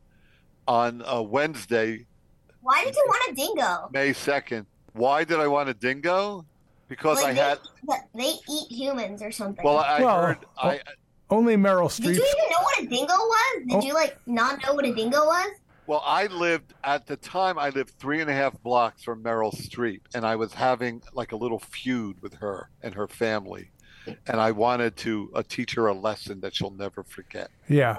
[0.66, 2.06] on a Wednesday,
[2.62, 3.88] why did you want a dingo?
[3.92, 4.66] May second.
[4.92, 6.44] Why did I want a dingo?
[6.88, 7.58] Because Like I they, had.
[8.14, 9.64] they eat humans or something.
[9.64, 10.38] Well, I Well, heard.
[10.58, 10.80] I
[11.30, 12.04] Only Meryl Streep.
[12.06, 13.62] did you even know what a dingo was?
[13.68, 13.82] Did Oh.
[13.86, 15.50] you like not know what a dingo was?
[15.90, 17.58] Well, I lived at the time.
[17.58, 21.32] I lived three and a half blocks from Meryl Streep, and I was having like
[21.32, 23.72] a little feud with her and her family,
[24.28, 27.50] and I wanted to uh, teach her a lesson that she'll never forget.
[27.68, 27.96] Yeah.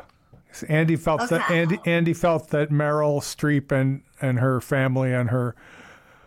[0.70, 1.60] Andy felt that Okay.
[1.60, 5.54] Andy Andy felt that Meryl Streep and, and her family and her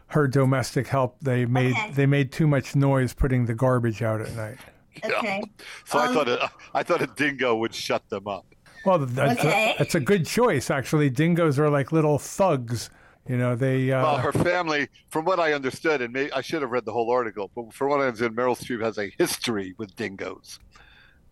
[0.08, 1.92] her domestic help they made Okay.
[1.92, 4.58] they made too much noise putting the garbage out at night.
[5.02, 5.42] Okay.
[5.86, 8.53] So I Um, thought a, I thought a dingo would shut them up.
[8.84, 9.74] Well, that's Okay.
[9.74, 11.10] a, that's a good choice actually.
[11.10, 12.90] Dingoes are like little thugs.
[13.26, 16.60] You know, they uh, Well, her family, from what I understood, and may, I should
[16.60, 19.74] have read the whole article, but from what I understood, Meryl Streep has a history
[19.78, 20.58] with dingoes.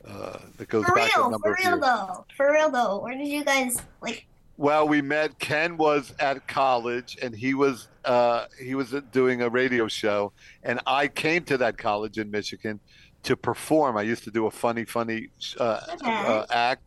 [0.08, 1.80] uh, that goes For back a real, number for of real years.
[1.82, 2.26] though.
[2.36, 2.98] For real though.
[3.00, 4.26] Where did you guys like?
[4.56, 5.38] Well, we met.
[5.38, 10.32] Ken was at college, and he was uh, he was doing a radio show,
[10.62, 12.80] and I came to that college in Michigan
[13.24, 13.96] to perform.
[13.96, 15.28] I used to do a funny, funny
[15.58, 16.10] uh, Okay.
[16.10, 16.82] uh, act,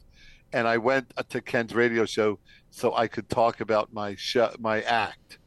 [0.56, 2.40] and I went to Ken's radio show
[2.72, 5.38] so I could talk about my show, my act,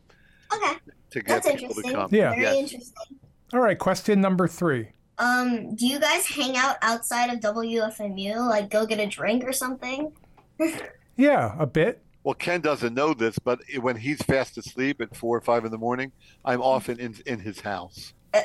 [0.55, 0.75] Okay,
[1.11, 1.93] to get that's people to interesting.
[1.95, 2.09] come.
[2.13, 2.31] Yeah.
[2.31, 2.57] Very Yes.
[2.57, 3.19] interesting.
[3.55, 4.91] All right, question number three.
[5.19, 8.37] Um, do you guys hang out outside of WFMU?
[8.49, 10.13] Like, go get a drink or something?
[11.17, 12.01] Yeah, a bit.
[12.23, 15.73] Well, Ken doesn't know this, but when he's fast asleep at four or five in
[15.73, 16.13] the morning,
[16.45, 18.13] I'm often in in his house.
[18.33, 18.43] Uh.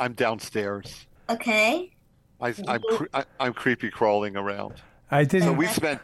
[0.00, 1.06] I'm downstairs.
[1.30, 1.94] Okay.
[2.40, 4.82] I, I'm cre- I, I'm creepy crawling around.
[5.12, 5.56] I didn't.
[5.56, 6.00] we spend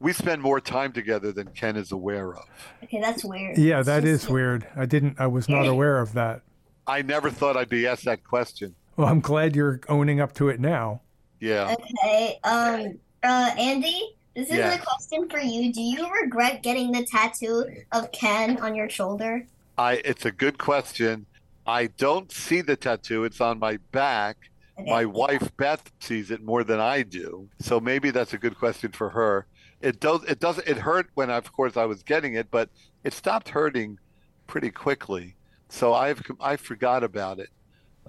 [0.00, 2.44] we spend more time together than Ken is aware of.
[2.82, 3.56] Okay, that's weird.
[3.58, 4.66] Yeah, It's that just- is weird.
[4.76, 5.20] I didn't.
[5.20, 6.40] I was not aware of that.
[6.86, 8.74] I never thought I'd be asked that question.
[8.96, 11.02] Well, I'm glad you're owning up to it now.
[11.40, 11.74] Yeah.
[11.78, 12.38] Okay.
[12.44, 12.98] Um.
[13.22, 13.50] Uh.
[13.56, 14.74] Andy, this is Yeah.
[14.74, 15.72] a question for you.
[15.72, 19.46] Do you regret getting the tattoo of Ken on your shoulder?
[19.78, 21.26] I it's a good question.
[21.66, 23.24] I don't see the tattoo.
[23.24, 24.36] It's on my back.
[24.78, 27.48] My wife Beth sees it more than I do.
[27.60, 29.46] So maybe that's a good question for her.
[29.80, 32.70] It does it does it hurt when of course I was getting it, but
[33.04, 33.98] it stopped hurting
[34.46, 35.34] pretty quickly.
[35.68, 37.50] So I've I forgot about it.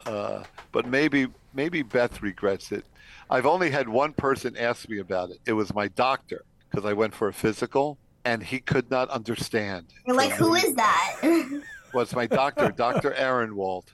[0.06, 2.86] Uh, but maybe maybe Beth regrets it.
[3.30, 5.40] I've only had one person ask me about it.
[5.46, 9.88] It was my doctor because I went for a physical and he could not understand.
[10.06, 11.62] You're like, who is that?
[11.94, 13.12] was my doctor, Dr.
[13.12, 13.86] Ehrenwald,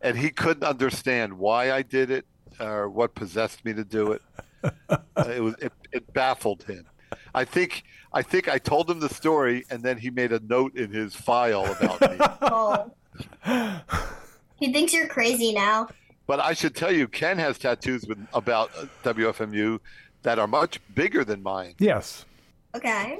[0.00, 2.26] and he couldn't understand why I did it
[2.60, 4.22] or what possessed me to do it.
[4.88, 6.84] Uh, it was it, it baffled him.
[7.32, 10.76] I think I think I told him the story, and then he made a note
[10.76, 12.16] in his file about me.
[13.46, 13.80] oh.
[14.58, 15.86] He thinks you're crazy now.
[16.26, 19.78] But I should tell you, Ken has tattoos with about uh, WFMU
[20.22, 21.74] that are much bigger than mine.
[21.78, 22.26] Yes.
[22.74, 23.18] Okay.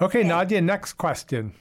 [0.00, 0.60] Okay, Nadia.
[0.60, 1.54] Next question.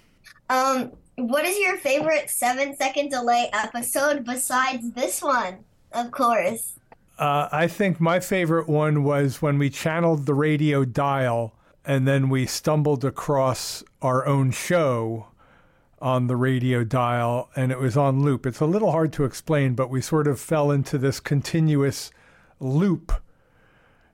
[0.49, 5.59] Um, what is your favorite seven second delay episode besides this one?
[5.91, 6.73] Of course.
[7.19, 11.53] Uh, I think my favorite one was when we channeled the radio dial
[11.85, 15.27] and then we stumbled across our own show
[16.01, 18.45] on the radio dial and it was on loop.
[18.45, 22.11] It's a little hard to explain, but we sort of fell into this continuous
[22.59, 23.13] loop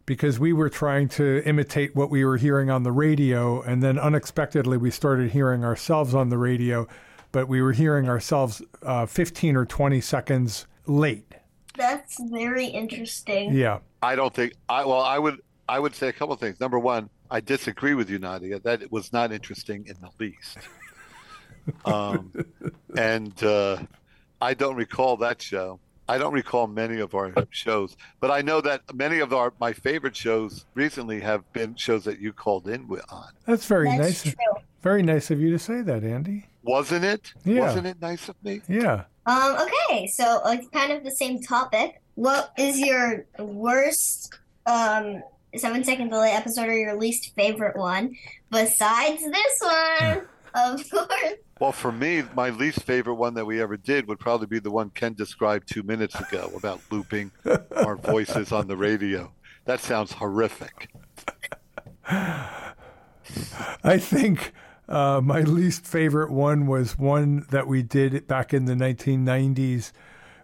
[0.10, 3.99] because we were trying to imitate what we were hearing on the radio and then
[3.99, 6.88] unexpectedly we started hearing ourselves on the radio,
[7.32, 11.36] but we were hearing ourselves uh, 15 or 20 seconds late.
[11.78, 13.53] That's very interesting.
[13.53, 13.82] Yeah.
[14.01, 16.60] I don't think I well I would I would say a couple of things.
[16.60, 18.57] Number one, I disagree with you, Nadia.
[18.62, 20.57] That it was not interesting in the least.
[21.86, 22.32] Um,
[22.97, 23.78] and uh,
[24.41, 25.80] I don't recall that show.
[26.10, 29.74] I don't recall many of our shows, but I know that many of our my
[29.74, 33.30] favorite shows recently have been shows that you called in with on.
[33.45, 34.34] That's very That's nice.
[34.34, 34.55] true.
[34.82, 36.47] Very nice of you to say that, Andy.
[36.64, 37.34] Wasn't it?
[37.45, 37.62] Yeah.
[37.62, 38.62] Wasn't it nice of me?
[38.68, 39.03] Yeah.
[39.28, 42.01] Um, okay, so uh, kind of the same topic.
[42.16, 45.22] What is your worst um
[45.55, 48.16] seven second delay episode or your least favorite one
[48.49, 50.22] besides this one?
[50.54, 51.34] of course.
[51.60, 54.72] Well, for me, my least favorite one that we ever did would probably be the
[54.72, 57.32] one Ken described two minutes ago about looping
[57.76, 59.32] our voices on the radio.
[59.66, 60.89] That sounds horrific.
[63.84, 64.54] I think
[64.88, 69.91] uh, my least favorite one was one that we did back in the 1990s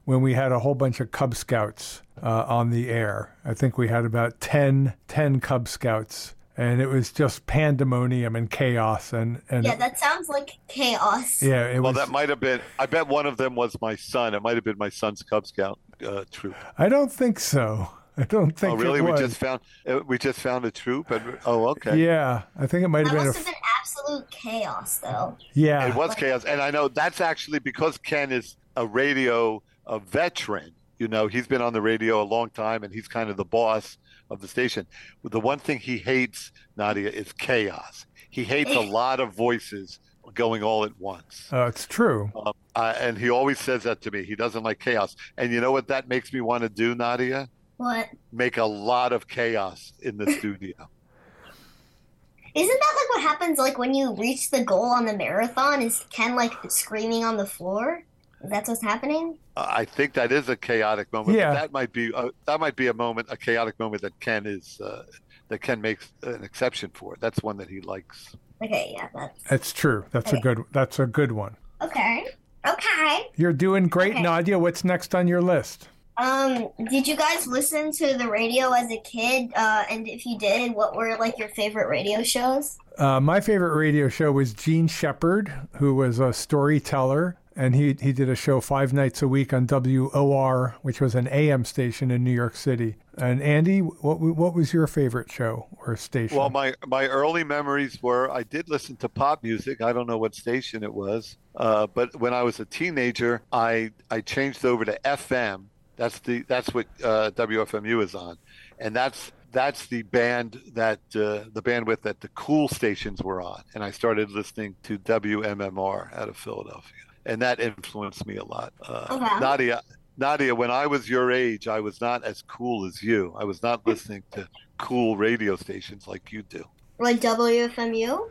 [0.04, 3.36] when we had a whole bunch of Cub Scouts uh, on the air.
[3.44, 6.36] I think we had about 10, 10 Cub Scouts.
[6.58, 11.44] And it was just pandemonium and chaos, and and Yeah, that sounds like chaos.
[11.44, 11.96] yeah, it Well, was.
[11.96, 12.62] that might have been.
[12.80, 14.34] I bet one of them was my son.
[14.34, 16.56] It might have been my son's Cub Scout uh, troop.
[16.78, 17.90] I don't think so.
[18.18, 19.00] I don't think Oh, really?
[19.00, 19.60] it We just found.
[19.86, 21.12] uh, We just found a troop.
[21.12, 21.98] And oh, okay.
[21.98, 23.26] Yeah, I think it might That have been a.
[23.28, 25.38] must have been absolute chaos, though.
[25.54, 30.00] Yeah, It was chaos, and I know that's actually because Ken is a radio a
[30.00, 30.72] veteran.
[30.98, 33.46] You know, he's been on the radio a long time, and he's kind of the
[33.46, 33.98] boss
[34.30, 34.88] of the station.
[35.24, 38.06] The one thing he hates, Nadia, is chaos.
[38.30, 40.00] He hates a lot of voices
[40.34, 41.50] going all at once.
[41.54, 42.32] uh, it's true.
[42.36, 44.24] Um, uh, and he always says that to me.
[44.24, 45.16] He doesn't like chaos.
[45.38, 47.48] And you know what that makes me want to do, Nadia?
[47.78, 48.10] What?
[48.32, 50.74] Make a lot of chaos in the studio.
[52.56, 55.82] Isn't that like what happens like when you reach the goal on the marathon?
[55.82, 58.04] Is Ken like screaming on the floor?
[58.50, 59.38] That's what's happening?
[59.58, 61.38] Uh, I think that is a chaotic moment.
[61.38, 61.54] Yeah.
[61.54, 64.80] That might be uh, that might be a moment, a chaotic moment that Ken is
[64.82, 65.04] uh,
[65.50, 67.18] that Ken makes an exception for.
[67.20, 68.36] That's one that he likes.
[68.64, 70.06] Okay, yeah, that's It's true.
[70.12, 70.64] That's a good.
[70.72, 71.56] That's a good one.
[71.82, 72.26] okay.
[72.68, 73.28] Okay.
[73.36, 74.24] You're doing great, Okay.
[74.24, 74.58] Nadia.
[74.58, 75.88] What's next on your list?
[76.18, 79.52] Um, did you guys listen to the radio as a kid?
[79.56, 82.78] Uh, and if you did, what were like your favorite radio shows?
[82.98, 88.12] Uh, my favorite radio show was Jean Shepherd, who was a storyteller, and he he
[88.12, 92.24] did a show five nights a week on WOR, which was an AM station in
[92.24, 92.96] New York City.
[93.18, 96.38] And Andy, what what was your favorite show or station?
[96.38, 99.82] Well, my my early memories were I did listen to pop music.
[99.82, 103.92] I don't know what station it was, uh, but when I was a teenager, I
[104.12, 105.66] I changed over to FM.
[105.96, 108.38] That's the that's what uh, WFMU is on,
[108.80, 113.64] and that's that's the band that uh, the bandwidth that the cool stations were on,
[113.74, 118.74] and I started listening to WMMR out of Philadelphia, and that influenced me a lot.
[118.82, 119.40] Uh, Okay.
[119.40, 119.82] Nadia,
[120.18, 123.34] Nadia, when I was your age, I was not as cool as you.
[123.38, 124.48] I was not listening to
[124.78, 126.64] cool radio stations like you do.
[127.00, 128.30] Like WFMU?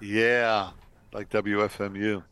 [0.00, 0.70] Yeah,
[1.12, 2.22] like WFMU.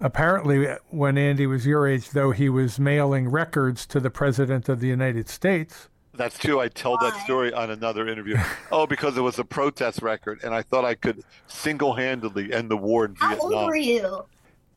[0.00, 4.80] Apparently, when Andy was your age, though, he was mailing records to the President of
[4.80, 5.88] the United States.
[6.14, 6.58] That's true.
[6.58, 8.36] I told that story on another interview.
[8.72, 12.76] oh, because it was a protest record, and I thought I could single-handedly end the
[12.76, 13.66] war in How old Vietnam.
[13.66, 14.24] were you?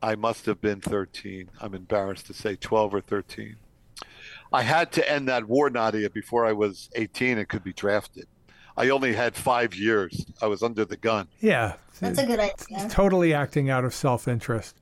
[0.02, 1.48] I must have been 13.
[1.60, 3.56] I'm embarrassed to say 12 or 13.
[4.52, 8.26] I had to end that war, Nadia, before I was 18 and could be drafted.
[8.76, 10.26] I only had five years.
[10.42, 11.28] I was under the gun.
[11.40, 12.88] Yeah, That's a good idea.
[12.88, 14.76] totally acting out of self-interest.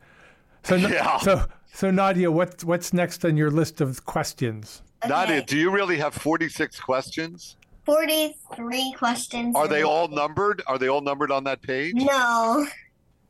[0.65, 1.19] So, Yeah.
[1.19, 4.83] so, so Nadia, what's what's next on your list of questions?
[5.07, 7.57] Nadia, do you really have 46 questions?
[7.87, 9.57] 43 questions.
[9.57, 10.63] Are they all numbered?
[10.67, 11.95] Are they all numbered on that page?
[11.95, 12.67] No.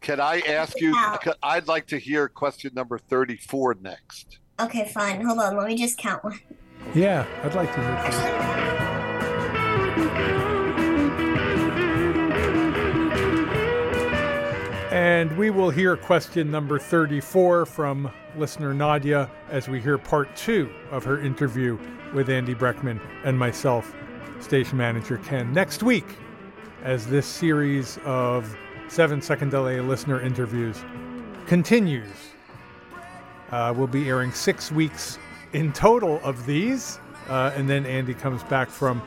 [0.00, 0.94] Can I ask you?
[0.94, 1.16] Yeah.
[1.42, 4.38] I'd like to hear question number 34 next.
[4.58, 5.20] Okay, fine.
[5.22, 5.56] Hold on.
[5.56, 6.40] Let me just count one.
[6.94, 8.12] Yeah, I'd like to hear.
[8.12, 8.50] From
[14.90, 20.68] And we will hear question number 34 from listener Nadia as we hear part two
[20.90, 21.78] of her interview
[22.12, 23.94] with Andy Breckman and myself,
[24.40, 26.16] station manager Ken, next week
[26.82, 28.56] as this series of
[28.90, 30.82] seven second delay listener interviews
[31.46, 32.08] continues.
[33.50, 35.16] Uh, we'll be airing six weeks
[35.52, 39.00] in total of these, uh, and then Andy comes back from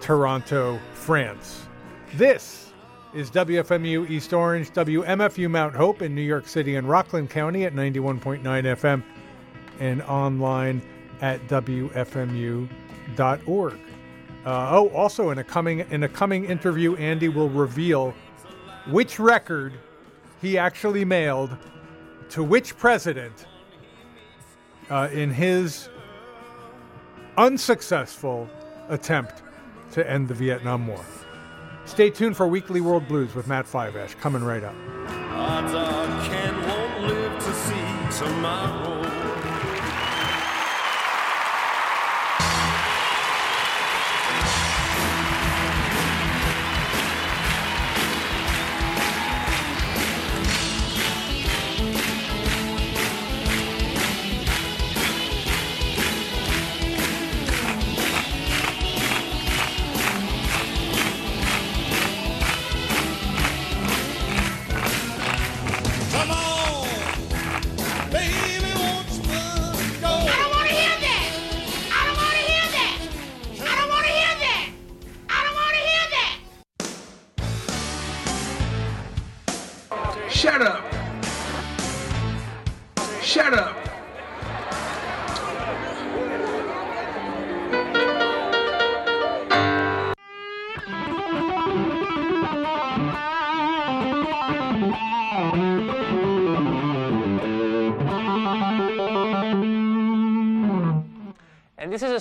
[0.00, 1.66] Toronto, France.
[2.14, 2.72] This
[3.12, 7.74] is WFMU East Orange, WMFU Mount Hope in New York City and Rockland County at
[7.74, 9.02] 91.9 FM
[9.80, 10.80] and online
[11.20, 12.68] at WFMU.org.
[14.46, 18.14] Uh, oh, also in a coming in a coming interview, Andy will reveal
[18.88, 19.72] which record
[20.40, 21.56] he actually mailed
[22.30, 23.46] to which president
[24.88, 25.88] uh, in his
[27.36, 28.48] unsuccessful
[28.88, 29.42] attempt
[29.92, 31.04] to end the Vietnam War.
[31.84, 34.74] Stay tuned for Weekly World Blues with Matt Fiveash coming right up.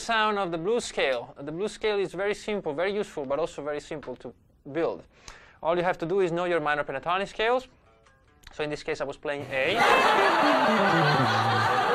[0.10, 1.36] Sound of the blues scale.
[1.40, 4.34] The blues scale is very simple, very useful, but also very simple to
[4.72, 5.04] build.
[5.62, 7.68] All you have to do is know your minor pentatonic scales.
[8.56, 9.78] So in this case, I was playing A.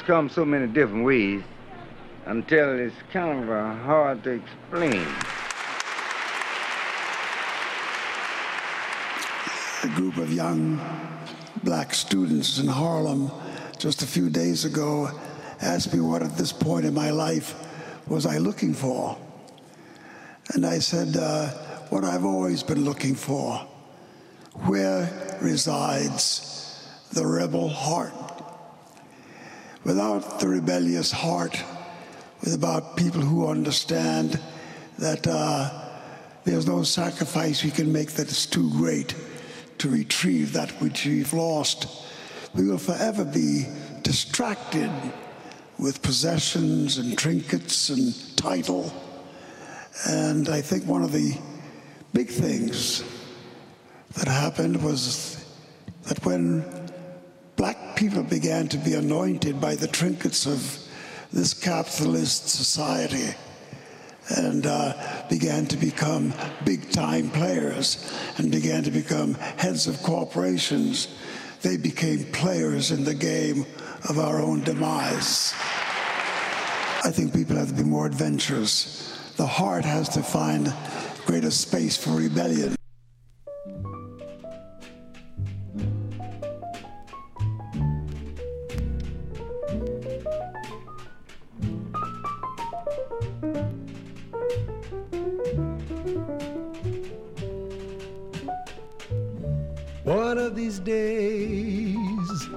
[0.00, 1.42] blues come so many different ways
[2.26, 5.06] until it's kind of uh, hard to explain.
[9.82, 10.78] A group of young
[11.64, 13.30] black students in Harlem
[13.78, 15.10] just a few days ago
[15.62, 17.54] asked me what at this point in my life
[18.06, 19.16] was I looking for.
[20.54, 21.48] And I said, uh,
[21.90, 23.56] what I've always been looking for.
[24.66, 28.29] Where resides the rebel heart?
[29.84, 31.62] Without the rebellious heart,
[32.42, 34.38] without people who understand
[34.98, 35.70] that uh,
[36.44, 39.14] there's no sacrifice we can make that is too great
[39.78, 41.86] to retrieve that which we've lost,
[42.54, 43.66] we will forever be
[44.02, 44.90] distracted
[45.78, 48.92] with possessions and trinkets and title.
[50.06, 51.38] And I think one of the
[52.12, 53.02] big things
[54.14, 55.42] that happened was
[56.04, 56.64] that when
[57.60, 60.78] black people began to be anointed by the trinkets of
[61.30, 63.36] this capitalist society
[64.38, 64.94] and uh,
[65.28, 66.32] began to become
[66.64, 71.14] big time players and began to become heads of corporations,
[71.60, 73.66] they became players in the game
[74.08, 75.52] of our own demise.
[77.04, 79.34] I think people have to be more adventurous.
[79.36, 80.72] The heart has to find
[81.26, 82.74] greater space for rebellion.
[100.10, 102.48] One of these days,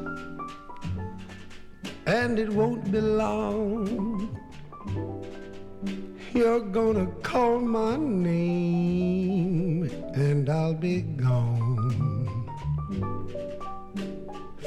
[2.07, 4.39] and it won't be long,
[6.33, 9.83] you're gonna call my name,
[10.15, 12.49] and I'll be gone.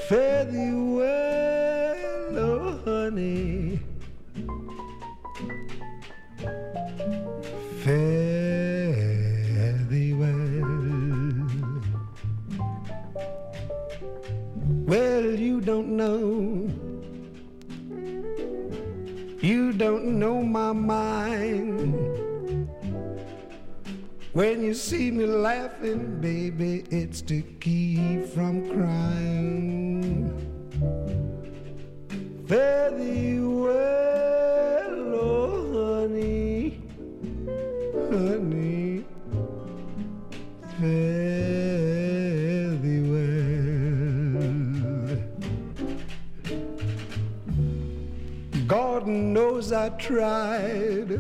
[0.09, 3.55] Fare thee well, oh honey.
[15.97, 16.70] Know.
[19.40, 21.94] You don't know my mind.
[24.32, 30.28] When you see me laughing, baby, it's to keep from crying.
[32.47, 36.82] Fare thee well, oh honey,
[38.11, 38.75] honey.
[49.87, 51.12] I tried.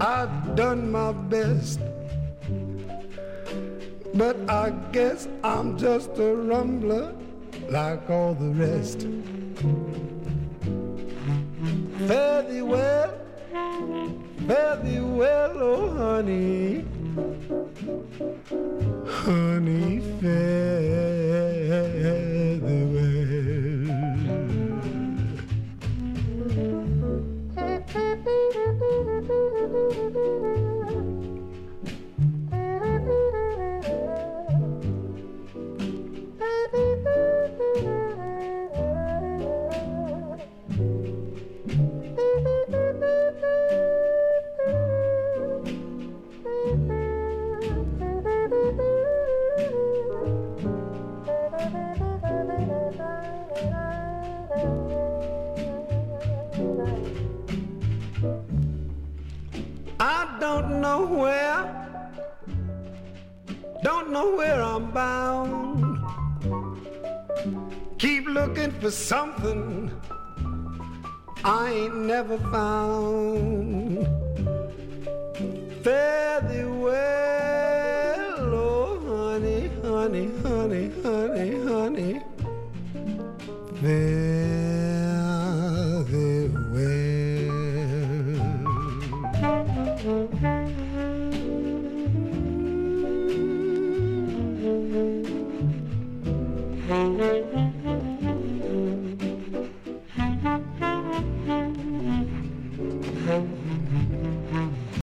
[0.00, 1.80] I've done my best.
[4.14, 7.14] But I guess I'm just a rumbler
[7.68, 9.02] like all the rest.
[12.08, 13.12] Fare thee well,
[14.46, 16.22] fare thee well, oh honey.
[16.22, 16.61] Honey,